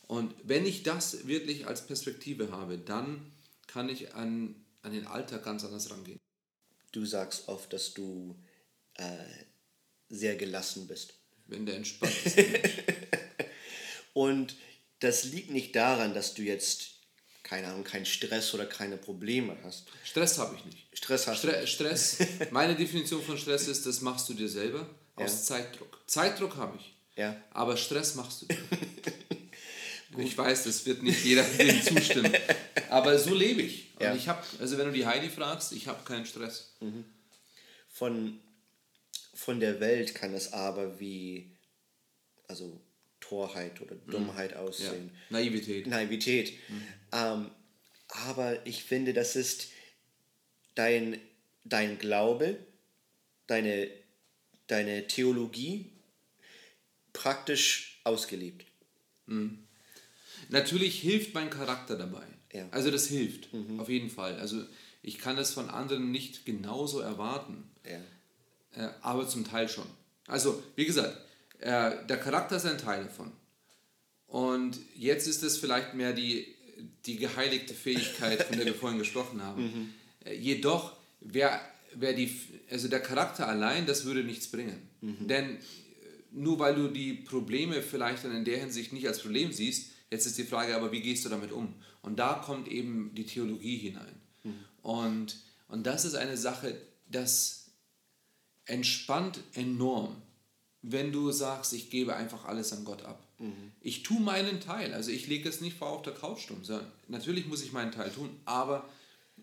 Und 0.06 0.34
wenn 0.42 0.66
ich 0.66 0.82
das 0.82 1.26
wirklich 1.26 1.66
als 1.66 1.86
Perspektive 1.86 2.52
habe, 2.52 2.78
dann 2.78 3.32
kann 3.66 3.88
ich 3.88 4.14
an, 4.14 4.54
an 4.84 4.92
den 4.92 5.06
Alltag 5.06 5.44
ganz 5.44 5.64
anders 5.64 5.90
rangehen. 5.90 6.20
Du 6.92 7.04
sagst 7.04 7.48
oft, 7.48 7.72
dass 7.72 7.94
du 7.94 8.36
äh, 8.94 9.04
sehr 10.08 10.36
gelassen 10.36 10.86
bist. 10.86 11.14
Wenn 11.46 11.66
der 11.66 11.76
entspannt 11.76 12.14
ist. 12.24 12.38
Und 14.12 14.56
das 15.00 15.24
liegt 15.24 15.50
nicht 15.50 15.74
daran, 15.74 16.14
dass 16.14 16.34
du 16.34 16.42
jetzt, 16.42 17.00
keine 17.42 17.66
Ahnung, 17.66 17.84
keinen 17.84 18.06
Stress 18.06 18.54
oder 18.54 18.66
keine 18.66 18.96
Probleme 18.96 19.56
hast. 19.64 19.88
Stress 20.04 20.38
habe 20.38 20.56
ich 20.56 20.64
nicht. 20.64 20.86
Stress 20.92 21.26
hast 21.26 21.38
Stre 21.38 21.52
du 21.52 21.60
nicht. 21.60 21.72
Stress, 21.72 22.18
meine 22.50 22.76
Definition 22.76 23.22
von 23.22 23.36
Stress 23.36 23.68
ist, 23.68 23.84
das 23.86 24.00
machst 24.00 24.28
du 24.28 24.34
dir 24.34 24.48
selber 24.48 24.88
aus 25.16 25.32
ja. 25.32 25.42
Zeitdruck. 25.56 26.02
Zeitdruck 26.06 26.56
habe 26.56 26.78
ich. 26.78 26.94
Ja. 27.16 27.36
Aber 27.50 27.76
Stress 27.76 28.14
machst 28.14 28.42
du 28.42 28.46
dir. 28.46 28.58
ich 30.18 30.36
weiß, 30.36 30.64
das 30.64 30.86
wird 30.86 31.02
nicht 31.02 31.24
jeder 31.24 31.42
dem 31.42 31.82
zustimmen. 31.82 32.32
Aber 32.94 33.18
so 33.18 33.34
lebe 33.34 33.62
ich. 33.62 33.94
Und 33.96 34.02
ja. 34.02 34.14
ich 34.14 34.28
habe, 34.28 34.42
also 34.60 34.78
wenn 34.78 34.86
du 34.86 34.92
die 34.92 35.06
Heidi 35.06 35.28
fragst, 35.28 35.72
ich 35.72 35.86
habe 35.86 36.04
keinen 36.04 36.26
Stress. 36.26 36.74
Mhm. 36.80 37.04
Von 37.88 38.40
von 39.34 39.60
der 39.60 39.80
Welt 39.80 40.14
kann 40.14 40.32
es 40.32 40.52
aber 40.52 41.00
wie 41.00 41.50
also 42.48 42.80
Torheit 43.20 43.80
oder 43.80 43.94
mhm. 43.94 44.10
Dummheit 44.10 44.52
mhm. 44.52 44.58
aussehen. 44.58 45.10
Ja. 45.12 45.38
Naivität. 45.38 45.86
Naivität. 45.86 46.52
Mhm. 46.68 46.82
Ähm, 47.12 47.50
aber 48.08 48.66
ich 48.66 48.84
finde, 48.84 49.12
das 49.12 49.34
ist 49.34 49.68
dein, 50.74 51.20
dein 51.64 51.98
Glaube, 51.98 52.58
deine, 53.46 53.90
deine 54.66 55.06
Theologie 55.06 55.90
praktisch 57.12 58.00
ausgelebt. 58.04 58.66
Mhm. 59.26 59.66
Natürlich 60.50 61.00
hilft 61.00 61.34
mein 61.34 61.50
Charakter 61.50 61.96
dabei. 61.96 62.26
Ja. 62.54 62.66
Also 62.70 62.90
das 62.90 63.06
hilft, 63.06 63.52
mhm. 63.52 63.80
auf 63.80 63.88
jeden 63.88 64.08
Fall. 64.08 64.36
Also 64.36 64.62
ich 65.02 65.18
kann 65.18 65.36
das 65.36 65.52
von 65.52 65.68
anderen 65.68 66.10
nicht 66.10 66.46
genauso 66.46 67.00
erwarten. 67.00 67.64
Ja. 67.84 68.00
Äh, 68.82 68.90
aber 69.02 69.28
zum 69.28 69.44
Teil 69.44 69.68
schon. 69.68 69.86
Also, 70.26 70.62
wie 70.76 70.86
gesagt, 70.86 71.16
äh, 71.58 71.92
der 72.06 72.16
Charakter 72.16 72.56
ist 72.56 72.64
ein 72.64 72.78
Teil 72.78 73.04
davon. 73.04 73.32
Und 74.26 74.78
jetzt 74.96 75.28
ist 75.28 75.42
es 75.42 75.58
vielleicht 75.58 75.94
mehr 75.94 76.12
die, 76.12 76.46
die 77.06 77.16
geheiligte 77.16 77.74
Fähigkeit, 77.74 78.42
von 78.42 78.56
der 78.56 78.66
wir 78.66 78.74
vorhin 78.80 78.98
gesprochen 78.98 79.42
haben. 79.42 79.62
Mhm. 79.62 79.94
Äh, 80.24 80.34
jedoch, 80.34 80.96
wer, 81.20 81.60
wer 81.94 82.14
die, 82.14 82.34
also 82.70 82.88
der 82.88 83.00
Charakter 83.00 83.46
allein, 83.46 83.86
das 83.86 84.04
würde 84.04 84.24
nichts 84.24 84.48
bringen. 84.48 84.88
Mhm. 85.02 85.28
Denn 85.28 85.58
nur 86.32 86.58
weil 86.58 86.74
du 86.74 86.88
die 86.88 87.12
Probleme 87.12 87.82
vielleicht 87.82 88.24
dann 88.24 88.34
in 88.34 88.44
der 88.44 88.58
Hinsicht 88.58 88.92
nicht 88.92 89.06
als 89.06 89.20
Problem 89.20 89.52
siehst, 89.52 89.90
jetzt 90.14 90.26
ist 90.26 90.38
die 90.38 90.44
Frage 90.44 90.74
aber, 90.76 90.92
wie 90.92 91.02
gehst 91.02 91.24
du 91.24 91.28
damit 91.28 91.52
um? 91.52 91.74
Und 92.02 92.18
da 92.18 92.34
kommt 92.34 92.68
eben 92.68 93.14
die 93.14 93.26
Theologie 93.26 93.76
hinein. 93.76 94.20
Mhm. 94.44 94.64
Und, 94.82 95.36
und 95.68 95.86
das 95.86 96.04
ist 96.04 96.14
eine 96.14 96.36
Sache, 96.36 96.80
das 97.08 97.72
entspannt 98.66 99.40
enorm, 99.54 100.16
wenn 100.82 101.12
du 101.12 101.32
sagst, 101.32 101.72
ich 101.72 101.90
gebe 101.90 102.14
einfach 102.14 102.44
alles 102.44 102.72
an 102.72 102.84
Gott 102.84 103.02
ab. 103.04 103.26
Mhm. 103.38 103.72
Ich 103.80 104.02
tue 104.02 104.20
meinen 104.20 104.60
Teil. 104.60 104.94
Also 104.94 105.10
ich 105.10 105.26
lege 105.26 105.48
es 105.48 105.60
nicht 105.60 105.76
vor 105.76 105.88
auf 105.88 106.02
der 106.02 106.14
Couch 106.14 106.40
stumm, 106.40 106.62
sondern 106.64 106.86
natürlich 107.08 107.46
muss 107.46 107.62
ich 107.62 107.72
meinen 107.72 107.92
Teil 107.92 108.10
tun, 108.10 108.30
aber 108.44 108.88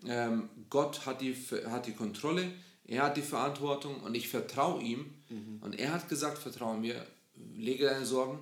ähm, 0.06 0.48
Gott 0.70 1.04
hat 1.04 1.20
die, 1.20 1.36
hat 1.66 1.86
die 1.86 1.92
Kontrolle, 1.92 2.50
er 2.86 3.02
hat 3.02 3.16
die 3.16 3.22
Verantwortung 3.22 4.00
und 4.00 4.14
ich 4.14 4.28
vertraue 4.28 4.82
ihm. 4.82 5.14
Mhm. 5.28 5.58
Und 5.60 5.78
er 5.78 5.92
hat 5.92 6.08
gesagt, 6.08 6.38
vertraue 6.38 6.78
mir, 6.78 7.06
lege 7.54 7.84
deine 7.84 8.06
Sorgen 8.06 8.38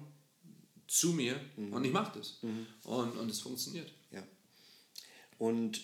zu 0.91 1.13
mir 1.13 1.41
mhm. 1.57 1.73
und 1.73 1.85
ich 1.85 1.93
mache 1.93 2.19
das. 2.19 2.39
Mhm. 2.43 2.67
Und, 2.83 3.17
und 3.17 3.31
es 3.31 3.41
funktioniert. 3.41 3.93
Ja. 4.11 4.27
Und 5.39 5.81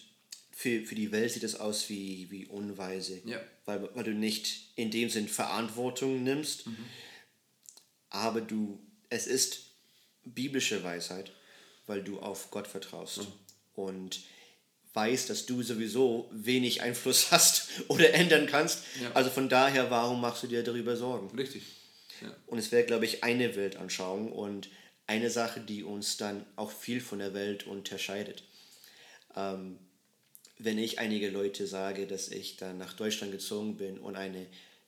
für, 0.51 0.85
für 0.85 0.97
die 0.97 1.13
Welt 1.13 1.31
sieht 1.31 1.45
es 1.45 1.55
aus 1.55 1.89
wie, 1.89 2.29
wie 2.31 2.47
unweise, 2.47 3.23
ja. 3.25 3.41
weil, 3.67 3.89
weil 3.95 4.03
du 4.03 4.15
nicht 4.15 4.73
in 4.75 4.91
dem 4.91 5.09
Sinn 5.09 5.29
Verantwortung 5.29 6.25
nimmst, 6.25 6.67
mhm. 6.67 6.77
aber 8.11 8.41
du, 8.41 8.81
es 9.09 9.29
ist 9.29 9.67
biblische 10.25 10.83
Weisheit, 10.83 11.31
weil 11.87 12.03
du 12.03 12.19
auf 12.19 12.51
Gott 12.51 12.67
vertraust. 12.67 13.19
Mhm. 13.19 13.27
Und 13.77 14.21
weiß, 14.93 15.27
dass 15.27 15.47
du 15.47 15.63
sowieso 15.63 16.29
wenig 16.33 16.83
Einfluss 16.83 17.31
hast 17.31 17.69
oder 17.87 18.13
ändern 18.13 18.49
kannst. 18.49 18.83
Ja. 19.01 19.13
Also 19.13 19.31
von 19.31 19.49
daher, 19.49 19.89
warum 19.89 20.21
machst 20.21 20.43
du 20.43 20.49
dir 20.49 20.65
darüber 20.65 20.97
Sorgen? 20.97 21.31
Richtig. 21.39 21.63
Ja. 22.23 22.35
Und 22.47 22.59
es 22.59 22.73
wäre, 22.73 22.85
glaube 22.85 23.05
ich, 23.05 23.23
eine 23.23 23.55
Weltanschauung 23.55 24.33
und 24.33 24.69
eine 25.07 25.31
Sache, 25.31 25.61
die 25.61 25.83
uns 25.83 26.17
dann 26.17 26.45
auch 26.57 26.71
viel 26.71 27.01
von 27.01 27.19
der 27.19 27.35
Welt 27.35 27.67
unterscheidet. 27.67 28.45
Ähm, 29.37 29.79
wenn 30.59 30.79
ich 30.79 30.99
einige 30.99 31.31
Leute 31.31 31.67
sage, 31.67 32.07
dass 32.07 32.29
ich 32.29 32.57
dann 32.57 32.79
nach 32.79 32.95
Deutschland 32.95 33.33
gezogen 33.33 33.77
bin 33.77 33.99
und 33.99 34.17
eine 34.17 34.47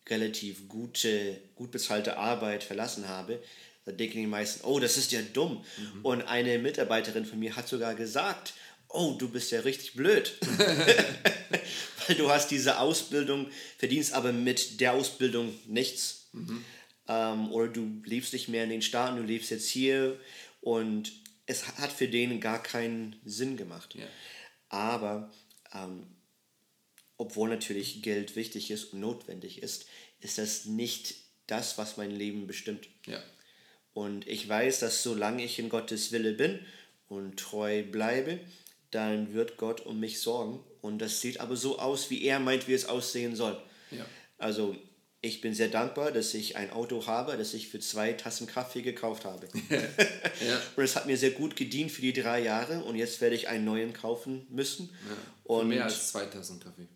relativ 0.09 0.69
gute, 0.69 1.39
gut 1.55 1.71
bezahlte 1.71 2.17
Arbeit 2.17 2.65
verlassen 2.65 3.09
habe, 3.09 3.43
dann 3.85 3.97
denken 3.97 4.19
die 4.19 4.27
meisten, 4.27 4.65
oh, 4.65 4.81
das 4.81 4.97
ist 4.97 5.13
ja 5.13 5.21
dumm. 5.33 5.65
Mhm. 5.77 6.05
Und 6.05 6.23
eine 6.23 6.59
Mitarbeiterin 6.59 7.25
von 7.25 7.39
mir 7.39 7.57
hat 7.57 7.69
sogar 7.69 7.95
gesagt, 7.95 8.55
oh, 8.89 9.15
du 9.19 9.29
bist 9.29 9.51
ja 9.51 9.61
richtig 9.61 9.95
blöd. 9.95 10.39
Weil 12.07 12.17
du 12.17 12.31
hast 12.31 12.51
diese 12.51 12.79
Ausbildung, 12.81 13.51
verdienst 13.77 14.15
aber 14.15 14.33
mit 14.33 14.81
der 14.81 14.95
Ausbildung 14.95 15.55
nichts. 15.67 16.29
Mhm. 16.33 16.65
Ähm, 17.09 17.51
oder 17.51 17.69
du 17.69 18.03
lebst 18.05 18.33
nicht 18.33 18.49
mehr 18.49 18.65
in 18.65 18.71
den 18.71 18.83
Staaten, 18.83 19.17
du 19.17 19.23
lebst 19.23 19.51
jetzt 19.51 19.69
hier 19.69 20.21
und 20.61 21.13
es 21.47 21.67
hat 21.79 21.91
für 21.91 22.09
den 22.09 22.41
gar 22.41 22.63
keinen 22.63 23.17
Sinn 23.25 23.57
gemacht. 23.57 23.95
Ja. 23.95 24.07
Aber 24.69 25.33
ähm, 25.73 26.07
obwohl 27.17 27.49
natürlich 27.49 28.03
Geld 28.03 28.37
wichtig 28.37 28.71
ist 28.71 28.93
und 28.93 29.01
notwendig 29.01 29.63
ist, 29.63 29.87
ist 30.21 30.39
das 30.39 30.67
nicht 30.67 31.17
das, 31.47 31.79
was 31.79 31.97
mein 31.97 32.11
Leben 32.11 32.47
bestimmt. 32.47 32.89
Ja. 33.07 33.23
Und 33.95 34.29
ich 34.29 34.49
weiß, 34.49 34.81
dass 34.81 35.03
solange 35.03 35.45
ich 35.45 35.59
in 35.59 35.69
Gottes 35.71 36.13
Wille 36.13 36.33
bin 36.33 36.61
und 37.09 37.39
treu 37.39 37.83
bleibe, 37.83 38.39
dann 38.91 39.33
wird 39.33 39.57
Gott 39.57 39.81
um 39.81 39.99
mich 40.01 40.21
sorgen. 40.21 40.63
Und 40.81 40.99
das 40.99 41.21
sieht 41.21 41.41
aber 41.41 41.57
so 41.57 41.79
aus, 41.79 42.11
wie 42.11 42.23
er 42.25 42.39
meint, 42.39 42.69
wie 42.69 42.75
es 42.75 42.87
aussehen 42.87 43.35
soll. 43.35 43.61
Ja. 43.91 44.07
Also 44.37 44.77
ich 45.21 45.41
bin 45.41 45.53
sehr 45.53 45.69
dankbar, 45.69 46.13
dass 46.13 46.33
ich 46.35 46.57
ein 46.57 46.71
Auto 46.71 47.07
habe, 47.07 47.37
das 47.37 47.53
ich 47.53 47.69
für 47.69 47.81
zwei 47.81 48.13
Tassen 48.13 48.47
Kaffee 48.47 48.83
gekauft 48.83 49.25
habe. 49.25 49.49
ja. 49.71 50.61
Und 50.77 50.85
es 50.85 50.95
hat 50.95 51.07
mir 51.07 51.17
sehr 51.17 51.33
gut 51.33 51.57
gedient 51.57 51.91
für 51.91 52.03
die 52.03 52.13
drei 52.13 52.41
Jahre 52.41 52.85
und 52.85 52.95
jetzt 52.95 53.21
werde 53.21 53.35
ich 53.35 53.49
einen 53.49 53.65
neuen 53.65 53.93
kaufen 53.93 54.47
müssen. 54.49 54.91
Ja. 55.09 55.17
Und 55.45 55.69
mehr 55.69 55.85
als 55.85 56.11
zwei 56.13 56.27
Tassen 56.27 56.61
Kaffee. 56.61 56.87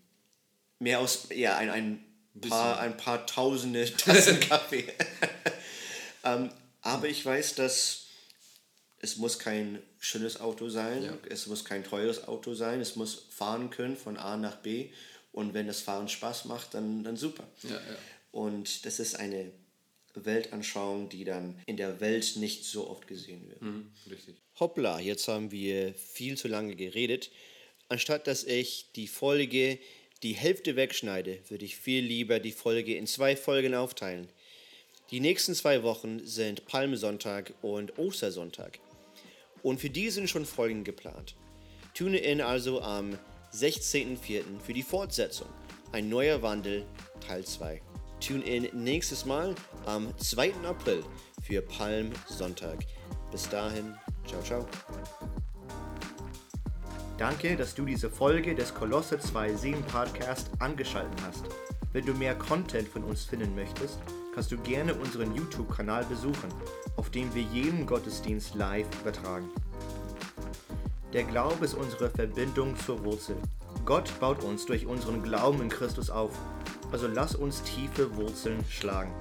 Mehr 0.79 0.99
aus, 0.99 1.27
ja, 1.35 1.57
ein, 1.57 1.69
ein, 1.69 2.05
paar, 2.47 2.79
ein 2.79 2.95
paar 2.95 3.25
tausende 3.25 3.91
Tassen 3.97 4.39
Kaffee. 4.39 4.85
ähm, 6.23 6.49
aber 6.81 7.09
ich 7.09 7.25
weiß, 7.25 7.55
dass 7.55 8.05
es 8.99 9.17
muss 9.17 9.37
kein 9.37 9.81
schönes 9.99 10.39
Auto 10.39 10.69
sein, 10.69 11.03
Ja. 11.03 11.13
es 11.29 11.47
muss 11.47 11.65
kein 11.65 11.83
teures 11.83 12.25
Auto 12.25 12.53
sein, 12.53 12.79
es 12.79 12.95
muss 12.95 13.25
fahren 13.29 13.69
können 13.69 13.97
von 13.97 14.15
A 14.15 14.37
nach 14.37 14.55
B 14.57 14.91
und 15.33 15.53
wenn 15.53 15.67
das 15.67 15.81
Fahren 15.81 16.07
Spaß 16.07 16.45
macht, 16.45 16.73
dann, 16.73 17.03
dann 17.03 17.17
super. 17.17 17.43
Ja, 17.63 17.71
ja. 17.71 17.79
Und 18.33 18.85
das 18.85 18.99
ist 18.99 19.15
eine 19.15 19.51
Weltanschauung, 20.15 21.07
die 21.07 21.23
dann 21.23 21.61
in 21.67 21.77
der 21.77 22.01
Welt 22.01 22.35
nicht 22.35 22.65
so 22.65 22.89
oft 22.89 23.07
gesehen 23.07 23.47
wird. 23.47 23.61
Mhm, 23.61 23.91
richtig. 24.09 24.35
Hoppla, 24.59 24.99
jetzt 24.99 25.27
haben 25.27 25.51
wir 25.51 25.93
viel 25.93 26.35
zu 26.35 26.47
lange 26.47 26.75
geredet. 26.75 27.31
Anstatt 27.89 28.25
dass 28.25 28.43
ich 28.43 28.91
die 28.95 29.07
Folge 29.07 29.77
die 30.23 30.33
Hälfte 30.33 30.75
wegschneide, 30.75 31.39
würde 31.49 31.65
ich 31.65 31.75
viel 31.75 32.03
lieber 32.03 32.39
die 32.39 32.51
Folge 32.51 32.95
in 32.95 33.05
zwei 33.05 33.35
Folgen 33.35 33.75
aufteilen. 33.75 34.27
Die 35.11 35.19
nächsten 35.19 35.53
zwei 35.53 35.83
Wochen 35.83 36.25
sind 36.25 36.65
Palmsonntag 36.65 37.53
und 37.61 37.99
Ostersonntag. 37.99 38.79
Und 39.61 39.79
für 39.79 39.91
die 39.91 40.09
sind 40.09 40.29
schon 40.29 40.45
Folgen 40.45 40.83
geplant. 40.83 41.35
Tune 41.93 42.17
in 42.17 42.41
also 42.41 42.81
am 42.81 43.19
16.04. 43.53 44.59
für 44.65 44.73
die 44.73 44.81
Fortsetzung. 44.81 45.49
Ein 45.91 46.09
neuer 46.09 46.41
Wandel, 46.41 46.85
Teil 47.19 47.45
2. 47.45 47.92
Tune 48.25 48.41
in 48.45 48.69
nächstes 48.71 49.25
Mal 49.25 49.53
am 49.85 50.17
2. 50.17 50.53
April 50.65 51.03
für 51.41 51.61
Palmsonntag. 51.61 52.85
Bis 53.31 53.49
dahin, 53.49 53.95
ciao, 54.25 54.41
ciao. 54.41 54.65
Danke, 57.17 57.57
dass 57.57 57.75
du 57.75 57.83
diese 57.83 58.09
Folge 58.09 58.55
des 58.55 58.73
Kolosse 58.73 59.17
2.7 59.17 59.81
Podcast 59.81 60.49
angeschaltet 60.59 61.19
hast. 61.27 61.43
Wenn 61.91 62.05
du 62.05 62.13
mehr 62.13 62.33
Content 62.35 62.87
von 62.87 63.03
uns 63.03 63.25
finden 63.25 63.53
möchtest, 63.55 63.99
kannst 64.33 64.53
du 64.53 64.57
gerne 64.57 64.95
unseren 64.95 65.35
YouTube-Kanal 65.35 66.05
besuchen, 66.05 66.47
auf 66.95 67.09
dem 67.09 67.33
wir 67.35 67.43
jeden 67.43 67.85
Gottesdienst 67.85 68.55
live 68.55 68.87
übertragen. 69.01 69.49
Der 71.11 71.23
Glaube 71.23 71.65
ist 71.65 71.73
unsere 71.73 72.09
Verbindung 72.09 72.77
zur 72.77 73.03
Wurzel. 73.03 73.35
Gott 73.83 74.17
baut 74.21 74.41
uns 74.43 74.65
durch 74.65 74.85
unseren 74.85 75.21
Glauben 75.23 75.61
in 75.61 75.67
Christus 75.69 76.09
auf, 76.09 76.31
also 76.93 77.07
lass 77.07 77.33
uns 77.33 77.63
tiefe 77.63 78.15
Wurzeln 78.15 78.63
schlagen. 78.69 79.11